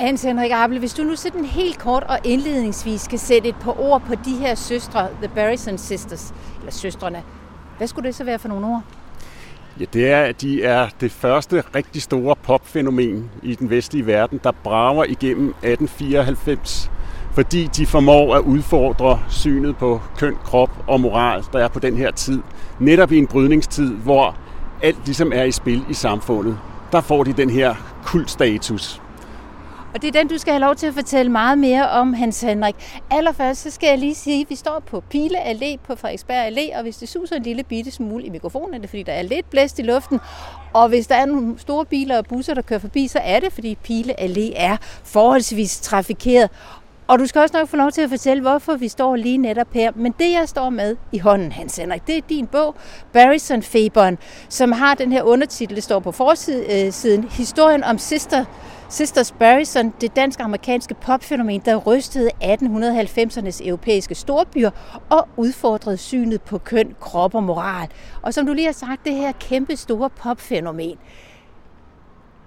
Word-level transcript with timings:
Hans 0.00 0.22
Henrik 0.22 0.50
Abel, 0.54 0.78
hvis 0.78 0.94
du 0.94 1.02
nu 1.02 1.16
sådan 1.16 1.44
helt 1.44 1.78
kort 1.78 2.02
og 2.02 2.18
indledningsvis 2.24 3.00
skal 3.00 3.18
sætte 3.18 3.48
et 3.48 3.54
par 3.60 3.80
ord 3.80 4.02
på 4.02 4.14
de 4.14 4.36
her 4.36 4.54
søstre, 4.54 5.08
The 5.22 5.30
Barrison 5.34 5.78
Sisters, 5.78 6.34
eller 6.58 6.72
søstrene, 6.72 7.22
hvad 7.78 7.88
skulle 7.88 8.06
det 8.06 8.14
så 8.14 8.24
være 8.24 8.38
for 8.38 8.48
nogle 8.48 8.66
ord? 8.66 8.82
Ja, 9.80 9.84
det 9.92 10.10
er, 10.10 10.22
at 10.22 10.40
de 10.40 10.64
er 10.64 10.88
det 11.00 11.12
første 11.12 11.62
rigtig 11.74 12.02
store 12.02 12.36
popfænomen 12.36 13.30
i 13.42 13.54
den 13.54 13.70
vestlige 13.70 14.06
verden, 14.06 14.40
der 14.44 14.52
brager 14.64 15.04
igennem 15.04 15.48
1894, 15.48 16.90
fordi 17.34 17.66
de 17.76 17.86
formår 17.86 18.34
at 18.34 18.40
udfordre 18.40 19.20
synet 19.28 19.76
på 19.76 20.00
køn, 20.18 20.36
krop 20.44 20.84
og 20.86 21.00
moral, 21.00 21.44
der 21.52 21.58
er 21.58 21.68
på 21.68 21.78
den 21.78 21.96
her 21.96 22.10
tid. 22.10 22.42
Netop 22.78 23.12
i 23.12 23.18
en 23.18 23.26
brydningstid, 23.26 23.94
hvor 23.94 24.36
alt 24.82 24.98
ligesom 25.04 25.32
er 25.34 25.42
i 25.42 25.52
spil 25.52 25.84
i 25.90 25.94
samfundet. 25.94 26.58
Der 26.92 27.00
får 27.00 27.24
de 27.24 27.32
den 27.32 27.50
her 27.50 27.74
kultstatus. 28.04 29.00
Og 29.94 30.02
det 30.02 30.08
er 30.08 30.20
den, 30.20 30.28
du 30.28 30.38
skal 30.38 30.52
have 30.52 30.60
lov 30.60 30.74
til 30.74 30.86
at 30.86 30.94
fortælle 30.94 31.32
meget 31.32 31.58
mere 31.58 31.88
om, 31.88 32.14
Hans 32.14 32.40
Henrik. 32.40 32.74
Allerførst 33.10 33.62
så 33.62 33.70
skal 33.70 33.88
jeg 33.88 33.98
lige 33.98 34.14
sige, 34.14 34.40
at 34.40 34.50
vi 34.50 34.54
står 34.54 34.82
på 34.86 35.00
Pile 35.00 35.38
Allé 35.38 35.76
på 35.86 35.94
Frederiksberg 35.96 36.48
Allé, 36.48 36.76
og 36.76 36.82
hvis 36.82 36.96
det 36.96 37.08
suser 37.08 37.36
en 37.36 37.42
lille 37.42 37.62
bitte 37.62 37.90
smule 37.90 38.24
i 38.24 38.30
mikrofonen, 38.30 38.74
er 38.74 38.78
det 38.78 38.90
fordi, 38.90 39.02
der 39.02 39.12
er 39.12 39.22
lidt 39.22 39.50
blæst 39.50 39.78
i 39.78 39.82
luften. 39.82 40.20
Og 40.72 40.88
hvis 40.88 41.06
der 41.06 41.14
er 41.14 41.26
nogle 41.26 41.58
store 41.58 41.84
biler 41.84 42.18
og 42.18 42.26
busser, 42.26 42.54
der 42.54 42.62
kører 42.62 42.80
forbi, 42.80 43.08
så 43.08 43.18
er 43.18 43.40
det, 43.40 43.52
fordi 43.52 43.74
Pile 43.74 44.20
Allé 44.20 44.52
er 44.56 44.76
forholdsvis 45.04 45.80
trafikeret. 45.80 46.50
Og 47.06 47.18
du 47.18 47.26
skal 47.26 47.40
også 47.40 47.58
nok 47.58 47.68
få 47.68 47.76
lov 47.76 47.90
til 47.90 48.02
at 48.02 48.10
fortælle, 48.10 48.40
hvorfor 48.40 48.74
vi 48.74 48.88
står 48.88 49.16
lige 49.16 49.38
netop 49.38 49.72
her. 49.72 49.92
Men 49.94 50.14
det, 50.18 50.32
jeg 50.32 50.48
står 50.48 50.70
med 50.70 50.96
i 51.12 51.18
hånden, 51.18 51.52
Hans 51.52 51.76
Henrik, 51.76 52.06
det 52.06 52.16
er 52.16 52.22
din 52.28 52.46
bog, 52.46 52.74
Barrison 53.12 53.62
Feberen, 53.62 54.18
som 54.48 54.72
har 54.72 54.94
den 54.94 55.12
her 55.12 55.22
undertitel, 55.22 55.76
der 55.76 55.82
står 55.82 55.98
på 55.98 56.12
forsiden, 56.12 57.22
øh, 57.24 57.30
Historien 57.30 57.84
om 57.84 57.98
Sister 57.98 58.44
Sisters 58.90 59.32
Barrison, 59.32 59.94
det 60.00 60.16
dansk-amerikanske 60.16 60.94
popfænomen, 60.94 61.62
der 61.64 61.76
rystede 61.76 62.30
1890'ernes 62.42 63.68
europæiske 63.68 64.14
storbyer 64.14 64.70
og 65.10 65.28
udfordrede 65.36 65.96
synet 65.96 66.42
på 66.42 66.58
køn, 66.58 66.94
krop 67.00 67.34
og 67.34 67.42
moral. 67.42 67.88
Og 68.22 68.34
som 68.34 68.46
du 68.46 68.52
lige 68.52 68.66
har 68.66 68.72
sagt, 68.72 69.04
det 69.04 69.14
her 69.14 69.32
kæmpe 69.32 69.76
store 69.76 70.10
popfænomen. 70.10 70.98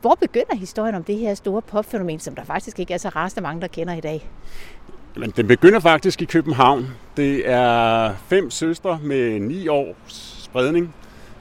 Hvor 0.01 0.17
begynder 0.21 0.55
historien 0.55 0.95
om 0.95 1.03
det 1.03 1.17
her 1.17 1.33
store 1.33 1.61
popfænomen, 1.61 2.19
som 2.19 2.35
der 2.35 2.43
faktisk 2.43 2.79
ikke 2.79 2.93
er 2.93 2.97
så 2.97 3.09
rasende 3.09 3.41
mange, 3.41 3.61
der 3.61 3.67
kender 3.67 3.93
i 3.93 4.01
dag? 4.01 4.29
Men 5.15 5.29
den 5.29 5.47
begynder 5.47 5.79
faktisk 5.79 6.21
i 6.21 6.25
København. 6.25 6.87
Det 7.17 7.49
er 7.49 8.13
fem 8.27 8.51
søstre 8.51 8.99
med 9.03 9.39
ni 9.39 9.67
års 9.67 10.41
spredning, 10.43 10.95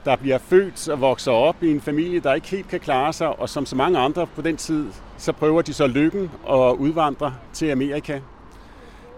der 0.05 0.15
bliver 0.15 0.37
født 0.37 0.89
og 0.89 1.01
vokser 1.01 1.31
op 1.31 1.63
i 1.63 1.71
en 1.71 1.81
familie, 1.81 2.19
der 2.19 2.33
ikke 2.33 2.47
helt 2.47 2.67
kan 2.67 2.79
klare 2.79 3.13
sig, 3.13 3.39
og 3.39 3.49
som 3.49 3.65
så 3.65 3.75
mange 3.75 3.99
andre 3.99 4.27
på 4.27 4.41
den 4.41 4.57
tid, 4.57 4.87
så 5.17 5.31
prøver 5.31 5.61
de 5.61 5.73
så 5.73 5.87
lykken 5.87 6.31
og 6.43 6.79
udvandrer 6.79 7.31
til 7.53 7.71
Amerika. 7.71 8.19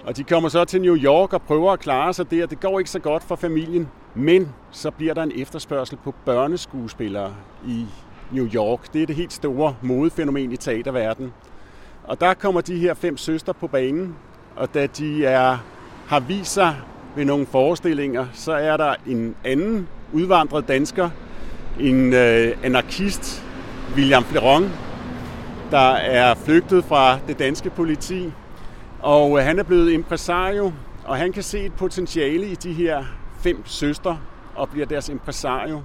Og 0.05 0.17
de 0.17 0.23
kommer 0.23 0.49
så 0.49 0.65
til 0.65 0.81
New 0.81 0.95
York 0.97 1.33
og 1.33 1.41
prøver 1.41 1.71
at 1.71 1.79
klare 1.79 2.13
sig 2.13 2.31
der. 2.31 2.45
Det 2.45 2.59
går 2.59 2.79
ikke 2.79 2.91
så 2.91 2.99
godt 2.99 3.23
for 3.23 3.35
familien, 3.35 3.89
men 4.15 4.53
så 4.71 4.91
bliver 4.91 5.13
der 5.13 5.23
en 5.23 5.31
efterspørgsel 5.35 5.97
på 6.03 6.13
børneskuespillere 6.25 7.33
i 7.67 7.85
New 8.31 8.47
York. 8.53 8.93
Det 8.93 9.01
er 9.01 9.05
det 9.05 9.15
helt 9.15 9.33
store 9.33 9.75
modefænomen 9.81 10.51
i 10.51 10.57
teaterverdenen. 10.57 11.33
Og 12.03 12.21
der 12.21 12.33
kommer 12.33 12.61
de 12.61 12.77
her 12.77 12.93
fem 12.93 13.17
søstre 13.17 13.53
på 13.53 13.67
banen, 13.67 14.15
og 14.55 14.73
da 14.73 14.87
de 14.87 15.25
er, 15.25 15.57
har 16.07 16.19
vist 16.19 16.53
sig 16.53 16.75
ved 17.15 17.25
nogle 17.25 17.45
forestillinger, 17.45 18.25
så 18.33 18.53
er 18.53 18.77
der 18.77 18.95
en 19.07 19.35
anden 19.43 19.87
udvandret 20.13 20.67
dansker, 20.67 21.09
en 21.79 22.13
øh, 22.13 22.57
anarkist, 22.63 23.43
William 23.95 24.23
Fleron, 24.23 24.71
der 25.71 25.91
er 25.91 26.35
flygtet 26.35 26.83
fra 26.83 27.19
det 27.27 27.39
danske 27.39 27.69
politi, 27.69 28.31
og 28.99 29.39
øh, 29.39 29.45
han 29.45 29.59
er 29.59 29.63
blevet 29.63 29.91
impresario, 29.91 30.71
og 31.05 31.17
han 31.17 31.31
kan 31.31 31.43
se 31.43 31.65
et 31.65 31.73
potentiale 31.73 32.47
i 32.47 32.55
de 32.55 32.73
her 32.73 33.03
fem 33.39 33.65
søstre, 33.65 34.19
og 34.55 34.69
bliver 34.69 34.85
deres 34.85 35.09
impresario. 35.09 35.81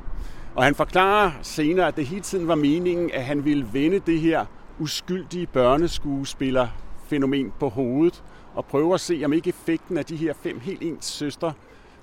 Og 0.54 0.64
han 0.64 0.74
forklarer 0.74 1.30
senere, 1.42 1.86
at 1.86 1.96
det 1.96 2.06
hele 2.06 2.22
tiden 2.22 2.48
var 2.48 2.54
meningen, 2.54 3.10
at 3.14 3.24
han 3.24 3.44
ville 3.44 3.66
vende 3.72 3.98
det 3.98 4.20
her 4.20 4.44
uskyldige 4.78 5.46
børneskuespiller-fænomen 5.46 7.52
på 7.60 7.68
hovedet, 7.68 8.22
og 8.54 8.64
prøve 8.64 8.94
at 8.94 9.00
se, 9.00 9.22
om 9.24 9.32
ikke 9.32 9.48
effekten 9.48 9.98
af 9.98 10.04
de 10.04 10.16
her 10.16 10.32
fem 10.42 10.60
helt 10.60 10.82
ens 10.82 11.04
søstre 11.04 11.52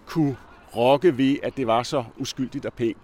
kunne 0.05 0.35
rokke 0.75 1.17
ved, 1.17 1.37
at 1.43 1.57
det 1.57 1.67
var 1.67 1.83
så 1.83 2.03
uskyldigt 2.17 2.65
og 2.65 2.73
pænt. 2.73 2.97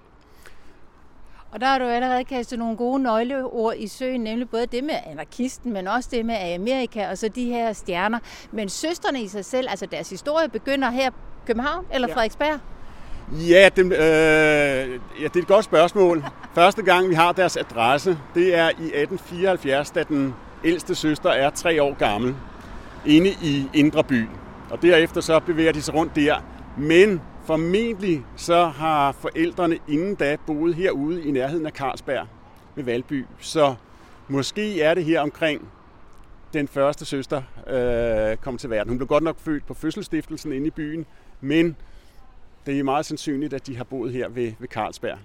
Og 1.52 1.62
der 1.62 1.68
har 1.68 1.80
du 1.80 1.86
allerede 1.86 2.24
kastet 2.24 2.60
nogle 2.60 2.78
gode 2.78 3.04
nøgleord 3.04 3.74
i 3.78 3.88
søen, 3.88 4.22
nemlig 4.22 4.50
både 4.50 4.66
det 4.66 4.84
med 4.84 4.96
anarkisten, 5.06 5.74
men 5.74 5.88
også 5.88 6.10
det 6.12 6.26
med 6.26 6.36
Amerika 6.56 7.10
og 7.10 7.18
så 7.18 7.28
de 7.28 7.46
her 7.46 7.74
stjerner. 7.74 8.20
Men 8.52 8.70
søstrene 8.70 9.22
i 9.22 9.28
sig 9.28 9.46
selv, 9.46 9.68
altså 9.70 9.86
deres 9.86 10.10
historie 10.10 10.50
begynder 10.50 10.90
her 10.90 11.10
i 11.10 11.14
København 11.46 11.86
eller 11.94 12.08
ja. 12.08 12.14
Frederiksberg? 12.14 12.60
Ja, 13.32 13.70
det, 13.76 13.86
øh, 13.86 13.92
ja, 15.22 15.28
det 15.28 15.36
er 15.36 15.40
et 15.40 15.48
godt 15.48 15.66
spørgsmål. 15.66 16.24
Første 16.56 16.82
gang, 16.82 17.10
vi 17.10 17.16
har 17.16 17.32
deres 17.32 17.58
adresse, 17.58 18.18
det 18.36 18.56
er 18.56 18.70
i 18.70 18.86
1874, 19.04 19.92
da 19.92 20.04
den 20.04 20.34
ældste 20.64 20.96
søster 20.96 21.30
er 21.30 21.50
tre 21.50 21.84
år 21.84 21.94
gammel, 21.94 22.36
inde 23.06 23.30
i 23.30 23.68
Indre 23.74 24.04
By. 24.04 24.26
Og 24.70 24.82
derefter 24.82 25.22
så 25.22 25.40
bevæger 25.40 25.72
de 25.72 25.82
sig 25.82 25.94
rundt 25.94 26.16
der. 26.16 26.36
Men 26.78 27.22
Formentlig 27.46 28.26
så 28.36 28.66
har 28.66 29.12
forældrene 29.12 29.80
inden 29.90 30.16
da 30.16 30.38
boet 30.48 30.76
herude 30.76 31.24
i 31.24 31.32
nærheden 31.32 31.66
af 31.66 31.72
Carlsberg 31.72 32.28
ved 32.76 32.84
Valby. 32.84 33.26
Så 33.40 33.76
måske 34.28 34.82
er 34.82 34.94
det 34.94 35.06
her 35.06 35.22
omkring 35.22 35.68
den 36.54 36.68
første 36.68 37.06
søster 37.06 37.42
øh, 37.68 38.38
kom 38.38 38.58
til 38.58 38.70
verden. 38.70 38.90
Hun 38.90 38.98
blev 38.98 39.08
godt 39.08 39.24
nok 39.24 39.40
født 39.40 39.66
på 39.66 39.74
fødselsstiftelsen 39.74 40.52
inde 40.52 40.68
i 40.68 40.70
byen, 40.70 41.06
men 41.42 41.76
det 42.66 42.80
er 42.80 42.84
meget 42.84 43.06
sandsynligt, 43.06 43.54
at 43.54 43.68
de 43.68 43.78
har 43.78 43.84
boet 43.84 44.14
her 44.14 44.30
ved, 44.30 44.54
ved 44.60 44.68
Carlsberg. 44.68 45.18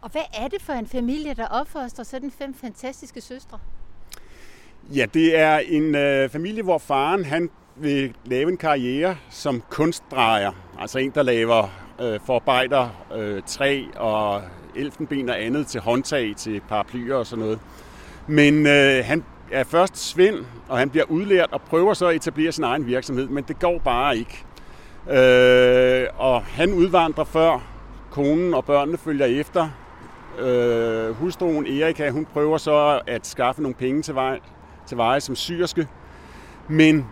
Og 0.00 0.10
hvad 0.10 0.22
er 0.34 0.48
det 0.48 0.62
for 0.62 0.72
en 0.72 0.86
familie, 0.86 1.34
der 1.34 1.46
opfostrer 1.46 2.04
sådan 2.04 2.30
fem 2.30 2.54
fantastiske 2.54 3.20
søstre? 3.20 3.58
Ja, 4.94 5.06
det 5.14 5.38
er 5.38 5.58
en 5.58 5.94
øh, 5.94 6.28
familie, 6.28 6.62
hvor 6.62 6.78
faren 6.78 7.24
han 7.24 7.50
vil 7.76 8.14
lave 8.24 8.50
en 8.50 8.56
karriere 8.56 9.16
som 9.30 9.62
kunstdrejer. 9.70 10.52
Altså 10.78 10.98
en, 10.98 11.10
der 11.10 11.22
laver 11.22 11.68
øh, 12.00 12.20
forarbejder 12.26 12.88
øh, 13.16 13.42
træ 13.46 13.84
og 13.96 14.42
elfenben 14.76 15.28
og 15.28 15.42
andet 15.42 15.66
til 15.66 15.80
håndtag, 15.80 16.32
til 16.36 16.60
paraplyer 16.68 17.16
og 17.16 17.26
sådan 17.26 17.44
noget. 17.44 17.58
Men 18.26 18.66
øh, 18.66 19.04
han 19.04 19.24
er 19.52 19.64
først 19.64 19.96
svind, 19.96 20.36
og 20.68 20.78
han 20.78 20.90
bliver 20.90 21.04
udlært 21.04 21.52
og 21.52 21.60
prøver 21.62 21.94
så 21.94 22.06
at 22.06 22.16
etablere 22.16 22.52
sin 22.52 22.64
egen 22.64 22.86
virksomhed, 22.86 23.28
men 23.28 23.44
det 23.48 23.58
går 23.58 23.78
bare 23.78 24.16
ikke. 24.16 24.44
Øh, 25.10 26.08
og 26.16 26.42
han 26.42 26.72
udvandrer 26.72 27.24
før 27.24 27.66
konen 28.10 28.54
og 28.54 28.64
børnene 28.64 28.98
følger 28.98 29.26
efter. 29.26 29.68
Øh, 30.38 31.10
hustruen 31.10 31.66
Erika, 31.66 32.10
hun 32.10 32.24
prøver 32.24 32.58
så 32.58 33.00
at 33.06 33.26
skaffe 33.26 33.62
nogle 33.62 33.74
penge 33.74 34.02
til 34.02 34.14
veje, 34.14 34.38
til 34.86 34.96
veje 34.96 35.20
som 35.20 35.36
syrske. 35.36 35.88
Men 36.68 37.06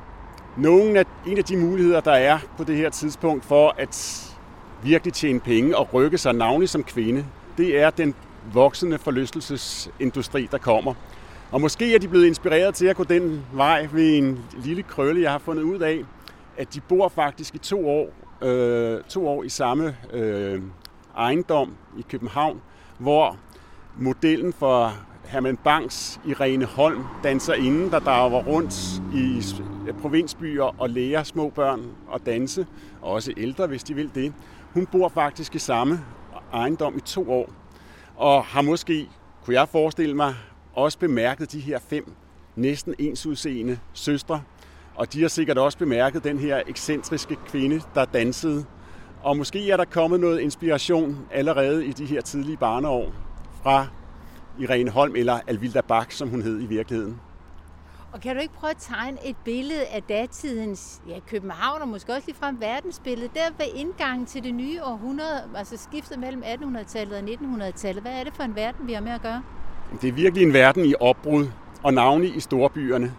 nogle 0.56 0.98
af, 0.98 1.04
en 1.26 1.38
af 1.38 1.44
de 1.44 1.56
muligheder, 1.56 2.00
der 2.00 2.12
er 2.12 2.38
på 2.56 2.64
det 2.64 2.76
her 2.76 2.90
tidspunkt 2.90 3.44
for 3.44 3.74
at 3.78 4.26
virkelig 4.82 5.14
tjene 5.14 5.40
penge 5.40 5.76
og 5.76 5.94
rykke 5.94 6.18
sig 6.18 6.32
navnlig 6.32 6.68
som 6.68 6.82
kvinde, 6.82 7.24
det 7.58 7.80
er 7.80 7.90
den 7.90 8.14
voksende 8.52 8.98
forlystelsesindustri, 8.98 10.48
der 10.50 10.58
kommer. 10.58 10.94
Og 11.52 11.60
måske 11.60 11.94
er 11.94 11.98
de 11.98 12.08
blevet 12.08 12.26
inspireret 12.26 12.74
til 12.74 12.86
at 12.86 12.96
gå 12.96 13.04
den 13.04 13.44
vej 13.52 13.88
ved 13.92 14.18
en 14.18 14.44
lille 14.64 14.82
krølle, 14.82 15.22
jeg 15.22 15.30
har 15.30 15.38
fundet 15.38 15.62
ud 15.62 15.78
af, 15.78 16.04
at 16.56 16.74
de 16.74 16.80
bor 16.80 17.08
faktisk 17.08 17.54
i 17.54 17.58
to 17.58 17.88
år, 17.88 18.08
øh, 18.42 19.02
to 19.08 19.28
år 19.28 19.42
i 19.42 19.48
samme 19.48 19.96
øh, 20.12 20.62
ejendom 21.16 21.74
i 21.98 22.04
København, 22.08 22.60
hvor 22.98 23.36
modellen 23.98 24.52
for 24.52 24.92
Herman 25.30 25.56
Banks 25.56 26.20
Irene 26.24 26.64
Holm 26.64 27.04
danser 27.22 27.54
inden, 27.54 27.90
der 27.90 27.98
drager 27.98 28.42
rundt 28.42 29.02
i 29.14 29.42
provinsbyer 30.00 30.80
og 30.80 30.90
lærer 30.90 31.22
små 31.22 31.48
børn 31.50 31.80
at 32.14 32.26
danse, 32.26 32.66
og 33.02 33.12
også 33.12 33.32
ældre, 33.36 33.66
hvis 33.66 33.84
de 33.84 33.94
vil 33.94 34.10
det. 34.14 34.32
Hun 34.74 34.86
bor 34.86 35.08
faktisk 35.08 35.54
i 35.54 35.58
samme 35.58 36.00
ejendom 36.52 36.96
i 36.96 37.00
to 37.00 37.32
år, 37.32 37.52
og 38.16 38.44
har 38.44 38.62
måske, 38.62 39.08
kunne 39.44 39.54
jeg 39.54 39.68
forestille 39.68 40.16
mig, 40.16 40.34
også 40.72 40.98
bemærket 40.98 41.52
de 41.52 41.60
her 41.60 41.78
fem 41.90 42.12
næsten 42.56 42.94
ensudseende 42.98 43.78
søstre, 43.92 44.42
og 44.94 45.12
de 45.12 45.20
har 45.20 45.28
sikkert 45.28 45.58
også 45.58 45.78
bemærket 45.78 46.24
den 46.24 46.38
her 46.38 46.62
ekscentriske 46.66 47.36
kvinde, 47.46 47.80
der 47.94 48.04
dansede. 48.04 48.64
Og 49.22 49.36
måske 49.36 49.70
er 49.70 49.76
der 49.76 49.84
kommet 49.84 50.20
noget 50.20 50.40
inspiration 50.40 51.18
allerede 51.30 51.86
i 51.86 51.92
de 51.92 52.06
her 52.06 52.20
tidlige 52.20 52.56
barneår 52.56 53.12
fra 53.62 53.86
Irene 54.60 54.90
Holm 54.90 55.16
eller 55.16 55.40
Alvilda 55.46 55.80
Bak, 55.80 56.12
som 56.12 56.28
hun 56.28 56.42
hed 56.42 56.62
i 56.62 56.66
virkeligheden. 56.66 57.20
Og 58.12 58.20
kan 58.20 58.34
du 58.34 58.40
ikke 58.40 58.54
prøve 58.54 58.70
at 58.70 58.76
tegne 58.76 59.18
et 59.26 59.36
billede 59.44 59.86
af 59.86 60.02
datidens 60.02 61.02
ja, 61.08 61.14
København 61.30 61.82
og 61.82 61.88
måske 61.88 62.12
også 62.12 62.26
ligefrem 62.26 62.60
verdensbillede, 62.60 63.30
der 63.34 63.40
ved 63.58 63.66
indgangen 63.74 64.26
til 64.26 64.44
det 64.44 64.54
nye 64.54 64.82
århundrede, 64.84 65.42
altså 65.56 65.76
skiftet 65.76 66.18
mellem 66.18 66.42
1800-tallet 66.42 67.16
og 67.16 67.22
1900-tallet? 67.22 68.02
Hvad 68.02 68.12
er 68.12 68.24
det 68.24 68.32
for 68.34 68.42
en 68.42 68.56
verden, 68.56 68.86
vi 68.86 68.92
har 68.92 69.00
med 69.00 69.12
at 69.12 69.22
gøre? 69.22 69.42
Det 70.02 70.08
er 70.08 70.12
virkelig 70.12 70.46
en 70.46 70.52
verden 70.52 70.84
i 70.84 70.94
opbrud. 71.00 71.46
og 71.82 71.94
navnlig 71.94 72.36
i 72.36 72.40
storbyerne. 72.40 73.14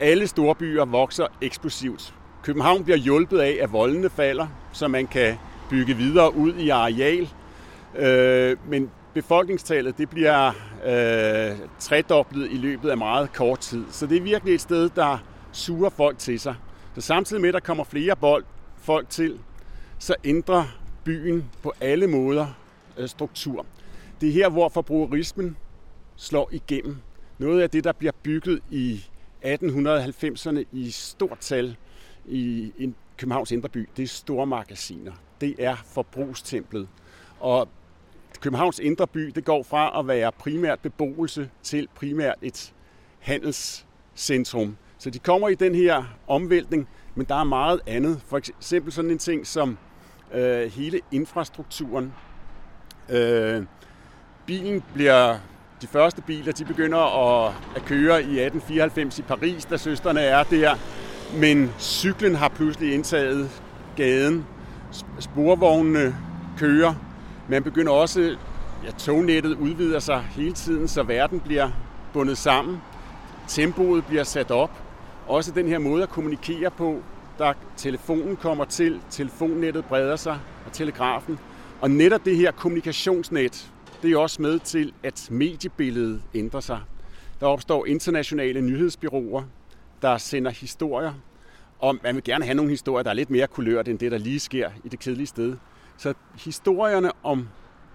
Alle 0.00 0.26
storbyer 0.26 0.84
vokser 0.84 1.26
eksplosivt. 1.40 2.14
København 2.42 2.84
bliver 2.84 2.96
hjulpet 2.96 3.38
af, 3.38 3.58
at 3.62 3.72
voldene 3.72 4.10
falder, 4.10 4.46
så 4.72 4.88
man 4.88 5.06
kan 5.06 5.38
bygge 5.70 5.94
videre 5.94 6.36
ud 6.36 6.54
i 6.54 6.68
areal. 6.68 7.28
Øh, 7.98 8.56
men 8.68 8.90
befolkningstallet 9.14 9.98
det 9.98 10.10
bliver 10.10 10.48
øh, 10.84 11.58
tredoblet 11.78 12.50
i 12.50 12.56
løbet 12.56 12.90
af 12.90 12.98
meget 12.98 13.32
kort 13.32 13.58
tid. 13.58 13.84
Så 13.90 14.06
det 14.06 14.16
er 14.16 14.22
virkelig 14.22 14.54
et 14.54 14.60
sted, 14.60 14.90
der 14.96 15.18
suger 15.52 15.90
folk 15.90 16.18
til 16.18 16.40
sig. 16.40 16.54
Så 16.94 17.00
samtidig 17.00 17.40
med, 17.40 17.48
at 17.48 17.54
der 17.54 17.60
kommer 17.60 17.84
flere 17.84 18.16
bold, 18.16 18.44
folk 18.76 19.10
til, 19.10 19.38
så 19.98 20.14
ændrer 20.24 20.64
byen 21.04 21.50
på 21.62 21.72
alle 21.80 22.06
måder 22.06 22.46
øh, 22.98 23.08
struktur. 23.08 23.66
Det 24.20 24.28
er 24.28 24.32
her, 24.32 24.48
hvor 24.48 24.68
forbrugerismen 24.68 25.56
slår 26.16 26.48
igennem. 26.52 26.96
Noget 27.38 27.62
af 27.62 27.70
det, 27.70 27.84
der 27.84 27.92
bliver 27.92 28.12
bygget 28.22 28.60
i 28.70 29.04
1890'erne 29.44 30.64
i 30.72 30.90
stort 30.90 31.38
tal 31.40 31.76
i 32.26 32.92
Københavns 33.16 33.52
Indre 33.52 33.68
By, 33.68 33.88
det 33.96 34.02
er 34.02 34.06
store 34.06 34.46
magasiner. 34.46 35.12
Det 35.40 35.54
er 35.58 35.76
forbrugstemplet. 35.86 36.88
Og 37.40 37.68
Københavns 38.40 38.78
Indre 38.78 39.06
By, 39.06 39.20
det 39.34 39.44
går 39.44 39.62
fra 39.62 40.00
at 40.00 40.08
være 40.08 40.32
primært 40.32 40.80
beboelse 40.80 41.50
til 41.62 41.88
primært 41.94 42.34
et 42.42 42.72
handelscentrum. 43.18 44.76
Så 44.98 45.10
de 45.10 45.18
kommer 45.18 45.48
i 45.48 45.54
den 45.54 45.74
her 45.74 46.04
omvæltning, 46.28 46.88
men 47.14 47.26
der 47.26 47.34
er 47.34 47.44
meget 47.44 47.80
andet. 47.86 48.20
For 48.26 48.36
eksempel 48.36 48.92
sådan 48.92 49.10
en 49.10 49.18
ting 49.18 49.46
som 49.46 49.78
øh, 50.34 50.72
hele 50.72 51.00
infrastrukturen. 51.10 52.12
Øh, 53.08 53.62
bilen 54.46 54.82
bliver, 54.94 55.38
de 55.82 55.86
første 55.86 56.22
biler, 56.22 56.52
de 56.52 56.64
begynder 56.64 56.98
at, 56.98 57.54
at 57.76 57.84
køre 57.84 58.22
i 58.22 58.40
1894 58.40 59.18
i 59.18 59.22
Paris, 59.22 59.64
da 59.64 59.76
søsterne 59.76 60.20
er 60.20 60.42
der. 60.42 60.74
Men 61.40 61.70
cyklen 61.78 62.34
har 62.34 62.48
pludselig 62.48 62.94
indtaget 62.94 63.62
gaden. 63.96 64.46
Sporvognene 65.20 66.16
kører. 66.58 66.94
Man 67.48 67.62
begynder 67.62 67.92
også, 67.92 68.36
ja, 68.84 68.90
tognettet 68.90 69.54
udvider 69.54 69.98
sig 69.98 70.20
hele 70.20 70.52
tiden, 70.52 70.88
så 70.88 71.02
verden 71.02 71.40
bliver 71.40 71.70
bundet 72.12 72.38
sammen. 72.38 72.78
Tempoet 73.48 74.04
bliver 74.06 74.24
sat 74.24 74.50
op. 74.50 74.70
Også 75.26 75.52
den 75.52 75.68
her 75.68 75.78
måde 75.78 76.02
at 76.02 76.08
kommunikere 76.08 76.70
på, 76.70 77.02
der 77.38 77.52
telefonen 77.76 78.36
kommer 78.36 78.64
til, 78.64 79.00
telefonnettet 79.10 79.84
breder 79.84 80.16
sig, 80.16 80.38
og 80.66 80.72
telegrafen. 80.72 81.38
Og 81.80 81.90
netop 81.90 82.24
det 82.24 82.36
her 82.36 82.50
kommunikationsnet, 82.50 83.72
det 84.02 84.12
er 84.12 84.18
også 84.18 84.42
med 84.42 84.58
til, 84.58 84.92
at 85.02 85.28
mediebilledet 85.30 86.22
ændrer 86.34 86.60
sig. 86.60 86.80
Der 87.40 87.46
opstår 87.46 87.86
internationale 87.86 88.60
nyhedsbyråer, 88.60 89.42
der 90.02 90.18
sender 90.18 90.50
historier, 90.50 91.12
og 91.78 91.96
man 92.02 92.14
vil 92.14 92.24
gerne 92.24 92.44
have 92.44 92.54
nogle 92.54 92.70
historier, 92.70 93.02
der 93.02 93.10
er 93.10 93.14
lidt 93.14 93.30
mere 93.30 93.46
kulørt 93.46 93.88
end 93.88 93.98
det, 93.98 94.12
der 94.12 94.18
lige 94.18 94.40
sker 94.40 94.70
i 94.84 94.88
det 94.88 94.98
kedelige 94.98 95.26
sted. 95.26 95.56
Så 96.02 96.14
historierne 96.34 97.10
om 97.22 97.48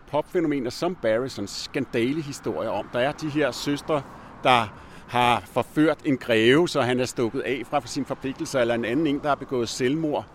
popfænomener 0.07 0.69
som 0.69 0.95
Barrisons 0.95 1.51
skandalehistorier 1.51 2.69
om, 2.69 2.87
der 2.93 2.99
er 2.99 3.11
de 3.11 3.29
her 3.29 3.51
søstre, 3.51 4.01
der 4.43 4.73
har 5.07 5.43
forført 5.45 5.97
en 6.05 6.17
greve, 6.17 6.69
så 6.69 6.81
han 6.81 6.99
er 6.99 7.05
stukket 7.05 7.41
af 7.41 7.61
fra 7.69 7.81
sin 7.85 8.05
forpligtelser, 8.05 8.59
eller 8.59 8.75
en 8.75 8.85
anden 8.85 9.07
en, 9.07 9.19
der 9.19 9.27
har 9.27 9.35
begået 9.35 9.69
selvmord. 9.69 10.25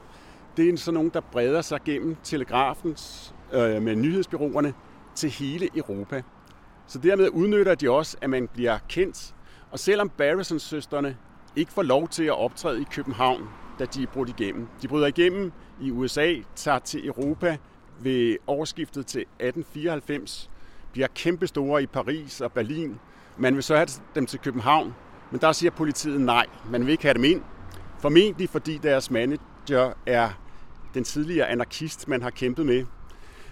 Det 0.57 0.69
er 0.69 0.77
sådan 0.77 0.95
nogen, 0.95 1.11
der 1.15 1.21
breder 1.21 1.63
sig 1.63 1.81
gennem 1.85 2.17
telegrafens 2.23 3.35
øh, 3.53 3.83
med 3.83 3.97
nyhedsbyråerne 3.97 4.75
til 5.15 5.31
hele 5.31 5.69
Europa. 5.77 6.23
Så 6.87 6.99
dermed 6.99 7.29
udnytter 7.29 7.75
de 7.75 7.91
også, 7.91 8.17
at 8.21 8.31
man 8.31 8.49
bliver 8.49 8.79
kendt. 8.89 9.35
Og 9.71 9.79
selvom 9.79 10.09
Barrisons 10.09 10.63
søstrene 10.63 11.17
ikke 11.57 11.73
får 11.73 11.83
lov 11.83 12.09
til 12.09 12.25
at 12.25 12.39
optræde 12.39 12.81
i 12.81 12.87
København, 12.91 13.49
da 13.79 13.85
de 13.85 14.07
brød 14.07 14.29
igennem. 14.29 14.69
De 14.83 14.89
bryder 14.89 15.07
igennem 15.07 15.53
i 15.81 15.91
USA, 15.91 16.35
tager 16.57 16.79
til 16.79 17.07
Europa 17.07 17.57
ved 18.01 18.37
årsskiftet 18.47 19.07
til 19.07 19.21
1894, 19.21 20.51
bliver 20.93 21.09
kæmpestore 21.15 21.83
i 21.83 21.87
Paris 21.87 22.41
og 22.41 22.53
Berlin. 22.53 22.99
Man 23.37 23.55
vil 23.55 23.63
så 23.63 23.77
have 23.77 23.89
dem 24.15 24.27
til 24.27 24.39
København, 24.39 24.95
men 25.31 25.41
der 25.41 25.53
siger 25.53 25.71
politiet 25.71 26.21
nej, 26.21 26.47
man 26.71 26.87
vil 26.87 26.93
ikke 26.93 27.03
have 27.03 27.15
dem 27.15 27.25
ind. 27.25 27.43
Formentlig 27.99 28.49
fordi 28.49 28.79
deres 28.79 29.11
manager 29.11 29.93
er 30.07 30.31
den 30.95 31.05
tidligere 31.05 31.49
anarkist, 31.49 32.09
man 32.09 32.23
har 32.23 32.31
kæmpet 32.31 32.67
med. 32.67 32.85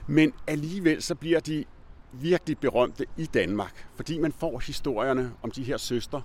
Men 0.07 0.33
alligevel 0.47 1.03
så 1.03 1.15
bliver 1.15 1.41
de 1.41 1.65
virkelig 2.13 2.59
berømte 2.59 3.07
i 3.17 3.27
Danmark, 3.27 3.89
fordi 3.97 4.19
man 4.19 4.33
får 4.33 4.59
historierne 4.59 5.33
om 5.43 5.51
de 5.51 5.63
her 5.63 5.77
søstre, 5.77 6.23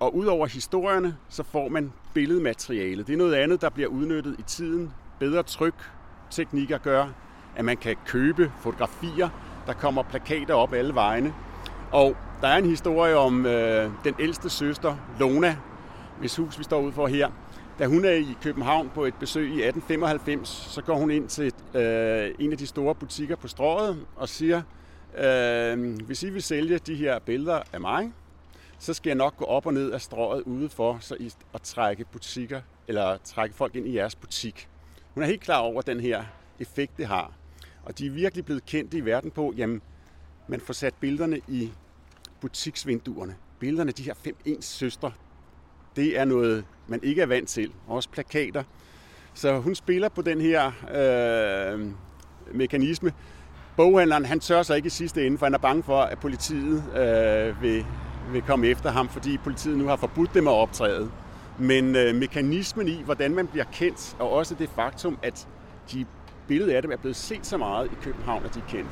og 0.00 0.16
udover 0.16 0.46
historierne, 0.46 1.16
så 1.28 1.42
får 1.42 1.68
man 1.68 1.92
billedmateriale. 2.14 3.02
Det 3.02 3.12
er 3.12 3.16
noget 3.16 3.34
andet, 3.34 3.60
der 3.60 3.70
bliver 3.70 3.88
udnyttet 3.88 4.36
i 4.38 4.42
tiden. 4.42 4.92
Bedre 5.18 5.42
tryk, 5.42 5.74
teknikker 6.30 6.78
gør, 6.78 7.06
at 7.56 7.64
man 7.64 7.76
kan 7.76 7.96
købe 8.06 8.52
fotografier. 8.60 9.28
Der 9.66 9.72
kommer 9.72 10.02
plakater 10.02 10.54
op 10.54 10.72
alle 10.72 10.94
vegne. 10.94 11.34
Og 11.92 12.16
der 12.40 12.48
er 12.48 12.56
en 12.58 12.66
historie 12.66 13.16
om 13.16 13.46
øh, 13.46 13.90
den 14.04 14.14
ældste 14.18 14.50
søster, 14.50 14.96
Lona, 15.18 15.56
hvis 16.18 16.36
hus 16.36 16.58
vi 16.58 16.64
står 16.64 16.80
ud 16.80 16.92
for 16.92 17.06
her. 17.06 17.28
Da 17.78 17.86
hun 17.86 18.04
er 18.04 18.10
i 18.10 18.36
København 18.42 18.90
på 18.94 19.04
et 19.04 19.14
besøg 19.14 19.44
i 19.44 19.62
1895, 19.62 20.48
så 20.48 20.82
går 20.82 20.94
hun 20.94 21.10
ind 21.10 21.28
til 21.28 21.52
øh, 21.74 22.34
en 22.38 22.52
af 22.52 22.58
de 22.58 22.66
store 22.66 22.94
butikker 22.94 23.36
på 23.36 23.48
strået 23.48 24.06
og 24.16 24.28
siger, 24.28 24.62
øh, 25.18 26.00
hvis 26.06 26.22
I 26.22 26.30
vil 26.30 26.42
sælge 26.42 26.78
de 26.78 26.94
her 26.94 27.18
billeder 27.18 27.60
af 27.72 27.80
mig, 27.80 28.12
så 28.80 28.94
skal 28.94 29.10
jeg 29.10 29.16
nok 29.16 29.36
gå 29.36 29.44
op 29.44 29.66
og 29.66 29.74
ned 29.74 29.90
af 29.90 30.00
strået 30.00 30.42
udefor 30.42 30.98
så 31.00 31.16
I, 31.20 31.32
at 31.54 31.62
trække 31.62 32.04
butikker, 32.12 32.60
eller 32.88 33.16
trække 33.24 33.56
folk 33.56 33.76
ind 33.76 33.88
i 33.88 33.96
jeres 33.96 34.14
butik. 34.16 34.68
Hun 35.14 35.22
er 35.22 35.26
helt 35.26 35.40
klar 35.40 35.58
over 35.58 35.82
den 35.82 36.00
her 36.00 36.24
effekt, 36.60 36.96
det 36.96 37.06
har. 37.06 37.32
Og 37.84 37.98
de 37.98 38.06
er 38.06 38.10
virkelig 38.10 38.44
blevet 38.44 38.66
kendt 38.66 38.94
i 38.94 39.04
verden 39.04 39.30
på, 39.30 39.54
jamen, 39.56 39.82
man 40.48 40.60
får 40.60 40.72
sat 40.72 40.94
billederne 41.00 41.40
i 41.48 41.70
butiksvinduerne. 42.40 43.36
Billederne, 43.58 43.92
de 43.92 44.02
her 44.02 44.14
fem 44.14 44.36
ens 44.44 44.64
søstre, 44.64 45.12
det 45.96 46.18
er 46.18 46.24
noget, 46.24 46.64
man 46.88 47.00
ikke 47.02 47.22
er 47.22 47.26
vant 47.26 47.48
til. 47.48 47.72
Også 47.88 48.08
plakater. 48.08 48.62
Så 49.34 49.58
hun 49.58 49.74
spiller 49.74 50.08
på 50.08 50.22
den 50.22 50.40
her 50.40 50.72
øh, 50.94 51.90
mekanisme. 52.54 53.12
Boghandleren, 53.76 54.24
han 54.24 54.40
tør 54.40 54.62
sig 54.62 54.76
ikke 54.76 54.86
i 54.86 54.90
sidste 54.90 55.26
ende, 55.26 55.38
for 55.38 55.46
han 55.46 55.54
er 55.54 55.58
bange 55.58 55.82
for, 55.82 56.00
at 56.00 56.18
politiet 56.18 56.96
øh, 56.96 57.62
vil 57.62 57.86
vil 58.32 58.42
komme 58.42 58.66
efter 58.66 58.90
ham, 58.90 59.08
fordi 59.08 59.38
politiet 59.38 59.78
nu 59.78 59.86
har 59.86 59.96
forbudt 59.96 60.34
dem 60.34 60.48
at 60.48 60.52
optræde. 60.52 61.10
Men 61.58 61.96
øh, 61.96 62.14
mekanismen 62.14 62.88
i, 62.88 63.02
hvordan 63.02 63.34
man 63.34 63.46
bliver 63.46 63.64
kendt, 63.72 64.16
og 64.18 64.30
også 64.30 64.54
det 64.54 64.70
faktum, 64.74 65.18
at 65.22 65.48
de 65.92 66.06
billeder 66.48 66.76
af 66.76 66.82
dem 66.82 66.90
er 66.90 66.96
blevet 66.96 67.16
set 67.16 67.46
så 67.46 67.56
meget 67.56 67.86
i 67.86 67.94
København, 68.02 68.44
at 68.44 68.54
de 68.54 68.58
er 68.58 68.68
kendt. 68.68 68.90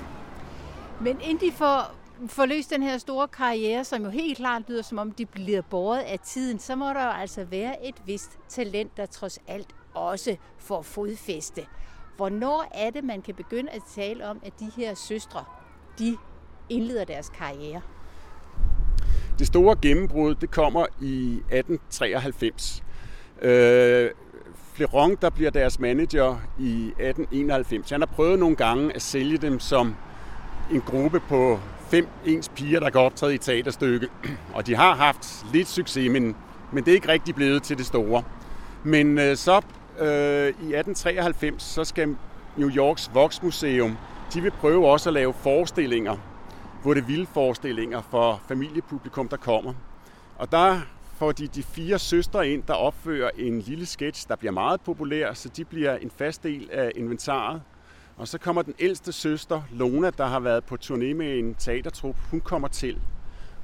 Men 1.01 1.21
inden 1.21 1.49
de 1.49 1.53
får, 1.53 1.95
får 2.27 2.47
løst 2.47 2.71
den 2.71 2.83
her 2.83 2.99
store 2.99 3.29
karriere, 3.29 3.85
som 3.85 4.03
jo 4.03 4.11
helt 4.11 4.37
klart 4.37 4.63
lyder 4.69 4.83
som 4.83 4.99
om 4.99 5.13
de 5.13 5.27
bliver 5.27 5.63
båret 5.63 6.01
af 6.01 6.19
tiden, 6.19 6.59
så 6.59 6.77
må 6.77 6.89
der 6.89 7.05
jo 7.05 7.11
altså 7.11 7.45
være 7.45 7.87
et 7.89 7.95
vist 8.07 8.39
talent, 8.49 8.97
der 8.97 9.07
trods 9.07 9.39
alt 9.47 9.75
også 9.95 10.37
får 10.59 10.83
fodfæste. 10.83 11.67
Hvornår 12.17 12.71
er 12.75 12.91
det, 12.91 13.05
man 13.05 13.23
kan 13.23 13.35
begynde 13.35 13.71
at 13.71 13.83
tale 13.95 14.27
om, 14.29 14.41
at 14.45 14.53
de 14.61 14.71
her 14.77 14.95
søstre, 14.95 15.45
de 15.99 16.17
indleder 16.69 17.05
deres 17.05 17.29
karriere? 17.29 17.81
Det 19.39 19.47
store 19.47 19.77
gennembrud, 19.83 20.35
det 20.35 20.51
kommer 20.51 20.87
i 21.01 21.33
1893. 21.33 22.85
Øh, 23.43 24.11
Fleron, 24.75 25.17
der 25.23 25.31
bliver 25.31 25.51
deres 25.51 25.81
manager 25.81 26.37
i 26.59 26.87
1891, 26.87 27.91
han 27.91 28.01
har 28.01 28.07
prøvet 28.07 28.39
nogle 28.39 28.57
gange 28.57 28.95
at 28.95 29.03
sælge 29.03 29.39
dem 29.39 29.61
som 29.61 29.95
en 30.73 30.81
gruppe 30.81 31.21
på 31.21 31.61
fem 31.91 32.09
ens 32.27 32.49
piger, 32.49 32.81
der 32.81 32.91
kan 32.91 33.01
optræde 33.01 33.33
i 33.33 33.35
et 33.35 33.41
teaterstykke. 33.41 34.09
Og 34.55 34.67
de 34.67 34.77
har 34.77 34.95
haft 34.95 35.47
lidt 35.53 35.69
succes, 35.69 36.11
men, 36.11 36.37
men 36.73 36.85
det 36.85 36.91
er 36.91 36.95
ikke 36.95 37.09
rigtig 37.09 37.35
blevet 37.35 37.63
til 37.63 37.79
det 37.79 37.87
store. 37.87 38.23
Men 38.85 39.19
øh, 39.19 39.37
så 39.37 39.57
øh, 39.99 40.47
i 40.47 40.75
1893, 40.75 41.63
så 41.63 41.85
skal 41.85 42.17
New 42.57 42.71
Yorks 42.71 43.11
Voksmuseum, 43.15 43.97
de 44.35 44.41
vil 44.41 44.51
prøve 44.51 44.89
også 44.89 45.11
at 45.11 45.15
lave 45.15 45.35
forestillinger 45.43 46.17
hvor 46.83 46.95
det 46.95 47.09
vilde 47.09 47.27
forestillinger 47.27 48.03
for 48.11 48.41
familiepublikum, 48.49 49.29
der 49.29 49.37
kommer. 49.37 49.73
Og 50.39 50.53
der 50.53 50.81
får 51.17 51.33
de 51.33 51.47
de 51.47 51.63
fire 51.63 51.99
søstre 51.99 52.49
ind, 52.49 52.63
der 52.63 52.75
opfører 52.75 53.31
en 53.37 53.61
lille 53.61 53.87
sketch, 53.87 54.29
der 54.29 54.37
bliver 54.37 54.53
meget 54.53 54.81
populær, 54.81 55.33
så 55.35 55.49
de 55.49 55.65
bliver 55.65 55.97
en 55.97 56.11
fast 56.11 56.43
del 56.43 56.69
af 56.73 56.93
inventaret. 56.97 57.63
Og 58.17 58.29
så 58.29 58.39
kommer 58.39 58.63
den 58.63 58.75
ældste 58.79 59.13
søster, 59.13 59.63
Lona, 59.73 60.11
der 60.11 60.27
har 60.27 60.41
været 60.41 60.65
på 60.65 60.77
turné 60.85 61.15
med 61.15 61.39
en 61.39 61.55
teatertrup, 61.55 62.17
hun 62.31 62.41
kommer 62.41 62.69
til. 62.69 63.01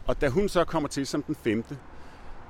Og 0.06 0.20
da 0.20 0.28
hun 0.28 0.48
så 0.48 0.64
kommer 0.64 0.88
til 0.88 1.06
som 1.06 1.22
den 1.22 1.34
femte, 1.34 1.76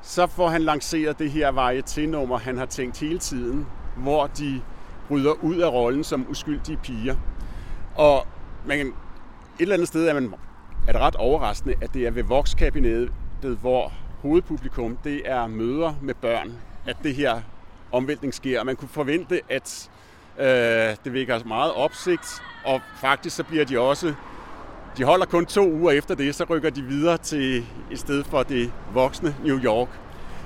så 0.03 0.27
får 0.27 0.49
han 0.49 0.63
lanceret 0.63 1.19
det 1.19 1.31
her 1.31 1.53
varieté-nummer, 1.53 2.39
han 2.39 2.59
har 2.59 2.67
tænkt 2.67 3.01
hele 3.01 3.19
tiden, 3.19 3.67
hvor 3.97 4.27
de 4.27 4.61
bryder 5.09 5.33
ud 5.45 5.57
af 5.57 5.73
rollen 5.73 6.05
som 6.05 6.27
uskyldige 6.31 6.77
piger. 6.83 7.17
Og 7.97 8.27
man, 8.67 8.87
et 8.87 8.93
eller 9.59 9.75
andet 9.75 9.89
sted 9.89 10.09
er 10.09 10.15
man 10.15 10.35
er 10.89 10.93
det 10.93 11.01
ret 11.01 11.17
overraskende, 11.17 11.75
at 11.81 11.95
det 11.95 12.07
er 12.07 12.11
ved 12.11 12.23
vokskabinettet, 12.23 13.11
hvor 13.61 13.93
hovedpublikum, 14.23 14.99
det 15.05 15.23
er 15.25 15.47
møder 15.47 15.95
med 16.03 16.15
børn, 16.15 16.53
at 16.87 16.97
det 17.03 17.15
her 17.15 17.41
omvæltning 17.93 18.35
sker. 18.35 18.65
Man 18.65 18.77
kunne 18.77 18.89
forvente, 18.89 19.41
at 19.49 19.91
øh, 20.39 20.47
det 21.05 21.13
vækker 21.13 21.45
meget 21.45 21.73
opsigt, 21.73 22.43
og 22.65 22.81
faktisk 23.01 23.37
så 23.37 23.45
bliver 23.45 23.65
de 23.65 23.81
også, 23.81 24.15
de 24.97 25.05
holder 25.05 25.27
kun 25.27 25.47
to 25.47 25.73
uger 25.73 25.91
efter 25.91 26.15
det, 26.15 26.35
så 26.35 26.45
rykker 26.45 26.71
de 26.71 26.83
videre 26.83 27.19
til 27.19 27.67
i 27.91 27.97
stedet 27.97 28.27
for 28.27 28.43
det 28.43 28.73
voksne 28.93 29.37
New 29.45 29.59
York. 29.59 29.89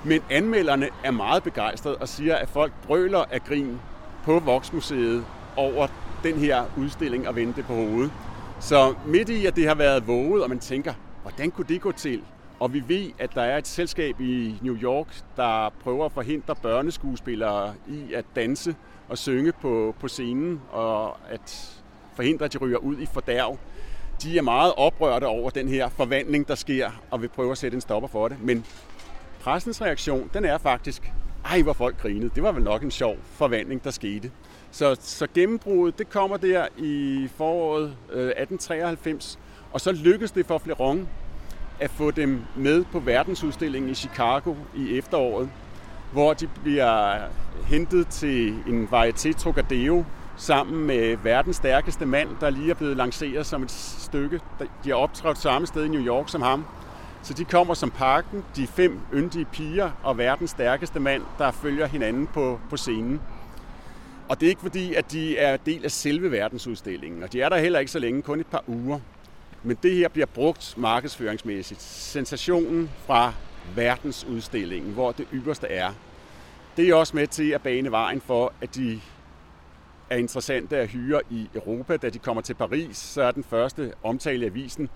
Men 0.04 0.20
anmelderne 0.30 0.88
er 1.04 1.10
meget 1.10 1.42
begejstrede 1.42 1.96
og 1.96 2.08
siger, 2.08 2.36
at 2.36 2.48
folk 2.48 2.72
brøler 2.86 3.24
af 3.30 3.44
grin 3.44 3.80
på 4.24 4.38
Voksmuseet 4.38 5.24
over 5.56 5.86
den 6.22 6.34
her 6.34 6.64
udstilling 6.76 7.28
og 7.28 7.36
vente 7.36 7.62
på 7.62 7.74
hovedet. 7.74 8.12
Så 8.60 8.94
midt 9.06 9.28
i, 9.28 9.46
at 9.46 9.56
det 9.56 9.68
har 9.68 9.74
været 9.74 10.06
våget, 10.06 10.42
og 10.42 10.48
man 10.48 10.58
tænker, 10.58 10.94
hvordan 11.22 11.50
kunne 11.50 11.66
det 11.68 11.80
gå 11.80 11.92
til? 11.92 12.22
Og 12.60 12.72
vi 12.72 12.82
ved, 12.88 13.10
at 13.18 13.34
der 13.34 13.42
er 13.42 13.58
et 13.58 13.66
selskab 13.66 14.20
i 14.20 14.58
New 14.62 14.76
York, 14.76 15.06
der 15.36 15.70
prøver 15.82 16.04
at 16.04 16.12
forhindre 16.12 16.54
børneskuespillere 16.54 17.74
i 17.88 18.12
at 18.14 18.24
danse 18.36 18.74
og 19.08 19.18
synge 19.18 19.52
på, 19.52 19.94
på 20.00 20.08
scenen, 20.08 20.60
og 20.70 21.16
at 21.30 21.78
forhindre, 22.14 22.44
at 22.44 22.52
de 22.52 22.58
ryger 22.58 22.78
ud 22.78 22.98
i 22.98 23.06
fordærv. 23.06 23.58
De 24.22 24.38
er 24.38 24.42
meget 24.42 24.72
oprørte 24.76 25.24
over 25.24 25.50
den 25.50 25.68
her 25.68 25.88
forvandling, 25.88 26.48
der 26.48 26.54
sker, 26.54 26.90
og 27.10 27.22
vil 27.22 27.28
prøve 27.28 27.50
at 27.50 27.58
sætte 27.58 27.74
en 27.74 27.80
stopper 27.80 28.08
for 28.08 28.28
det. 28.28 28.42
Men 28.42 28.64
pressens 29.40 29.82
reaktion, 29.82 30.30
den 30.34 30.44
er 30.44 30.58
faktisk, 30.58 31.12
ej 31.44 31.62
hvor 31.62 31.72
folk 31.72 31.98
grinede. 31.98 32.30
Det 32.34 32.42
var 32.42 32.52
vel 32.52 32.62
nok 32.62 32.82
en 32.82 32.90
sjov 32.90 33.16
forvandling, 33.22 33.84
der 33.84 33.90
skete. 33.90 34.30
Så, 34.70 34.96
så 35.00 35.26
gennembruddet, 35.34 35.98
det 35.98 36.10
kommer 36.10 36.36
der 36.36 36.66
i 36.76 37.28
foråret 37.36 37.96
øh, 38.12 38.28
1893, 38.28 39.38
og 39.72 39.80
så 39.80 39.92
lykkes 39.92 40.30
det 40.30 40.46
for 40.46 40.58
Fleron 40.58 41.08
at 41.80 41.90
få 41.90 42.10
dem 42.10 42.42
med 42.56 42.84
på 42.92 43.00
verdensudstillingen 43.00 43.90
i 43.90 43.94
Chicago 43.94 44.54
i 44.76 44.98
efteråret, 44.98 45.50
hvor 46.12 46.34
de 46.34 46.48
bliver 46.62 47.18
hentet 47.66 48.08
til 48.08 48.48
en 48.48 48.88
varieté 48.92 49.32
Trocadero 49.32 50.04
sammen 50.36 50.86
med 50.86 51.16
verdens 51.16 51.56
stærkeste 51.56 52.06
mand, 52.06 52.28
der 52.40 52.50
lige 52.50 52.70
er 52.70 52.74
blevet 52.74 52.96
lanceret 52.96 53.46
som 53.46 53.62
et 53.62 53.70
stykke. 53.70 54.40
De 54.84 54.88
har 54.88 54.96
optrådt 54.96 55.38
samme 55.38 55.66
sted 55.66 55.84
i 55.84 55.88
New 55.88 56.02
York 56.02 56.28
som 56.28 56.42
ham. 56.42 56.64
Så 57.22 57.34
de 57.34 57.44
kommer 57.44 57.74
som 57.74 57.90
parken, 57.90 58.44
de 58.56 58.66
fem 58.66 59.00
yndige 59.14 59.44
piger 59.44 59.90
og 60.02 60.18
verdens 60.18 60.50
stærkeste 60.50 61.00
mand, 61.00 61.22
der 61.38 61.50
følger 61.50 61.86
hinanden 61.86 62.26
på, 62.26 62.60
på 62.70 62.76
scenen. 62.76 63.20
Og 64.28 64.40
det 64.40 64.46
er 64.46 64.50
ikke 64.50 64.62
fordi, 64.62 64.94
at 64.94 65.12
de 65.12 65.38
er 65.38 65.56
del 65.56 65.84
af 65.84 65.90
selve 65.90 66.30
verdensudstillingen, 66.30 67.22
og 67.22 67.32
de 67.32 67.40
er 67.40 67.48
der 67.48 67.58
heller 67.58 67.78
ikke 67.78 67.92
så 67.92 67.98
længe, 67.98 68.22
kun 68.22 68.40
et 68.40 68.46
par 68.46 68.64
uger. 68.66 69.00
Men 69.62 69.78
det 69.82 69.94
her 69.94 70.08
bliver 70.08 70.26
brugt 70.26 70.74
markedsføringsmæssigt. 70.76 71.82
Sensationen 71.82 72.90
fra 73.06 73.32
verdensudstillingen, 73.74 74.92
hvor 74.92 75.12
det 75.12 75.26
ypperste 75.32 75.66
er. 75.66 75.92
Det 76.76 76.88
er 76.88 76.94
også 76.94 77.16
med 77.16 77.26
til 77.26 77.50
at 77.50 77.62
bane 77.62 77.90
vejen 77.90 78.20
for, 78.20 78.52
at 78.60 78.74
de 78.74 79.00
er 80.10 80.16
interessante 80.16 80.76
at 80.76 80.88
hyre 80.88 81.20
i 81.30 81.48
Europa. 81.54 81.96
Da 81.96 82.08
de 82.10 82.18
kommer 82.18 82.42
til 82.42 82.54
Paris, 82.54 82.96
så 82.96 83.22
er 83.22 83.30
den 83.30 83.44
første 83.44 83.92
omtale 84.02 84.44
i 84.44 84.48
avisen, 84.48 84.88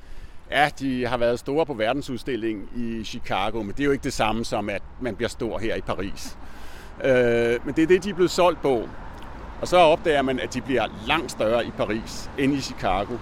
Ja, 0.50 0.70
de 0.78 1.06
har 1.06 1.16
været 1.16 1.38
store 1.38 1.66
på 1.66 1.74
verdensudstillingen 1.74 2.68
i 2.76 3.04
Chicago, 3.04 3.62
men 3.62 3.72
det 3.72 3.80
er 3.80 3.84
jo 3.84 3.90
ikke 3.90 4.04
det 4.04 4.12
samme 4.12 4.44
som, 4.44 4.68
at 4.68 4.82
man 5.00 5.16
bliver 5.16 5.28
stor 5.28 5.58
her 5.58 5.74
i 5.74 5.80
Paris. 5.80 6.38
Øh, 7.04 7.66
men 7.66 7.74
det 7.74 7.82
er 7.82 7.86
det, 7.86 8.04
de 8.04 8.10
er 8.10 8.14
blevet 8.14 8.30
solgt 8.30 8.62
på. 8.62 8.88
Og 9.62 9.68
så 9.68 9.76
opdager 9.76 10.22
man, 10.22 10.40
at 10.40 10.54
de 10.54 10.60
bliver 10.60 10.84
langt 11.06 11.30
større 11.30 11.66
i 11.66 11.70
Paris 11.70 12.30
end 12.38 12.54
i 12.54 12.60
Chicago. 12.60 13.16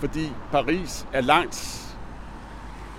Fordi 0.00 0.30
Paris 0.52 1.06
er 1.12 1.20
langt 1.20 1.80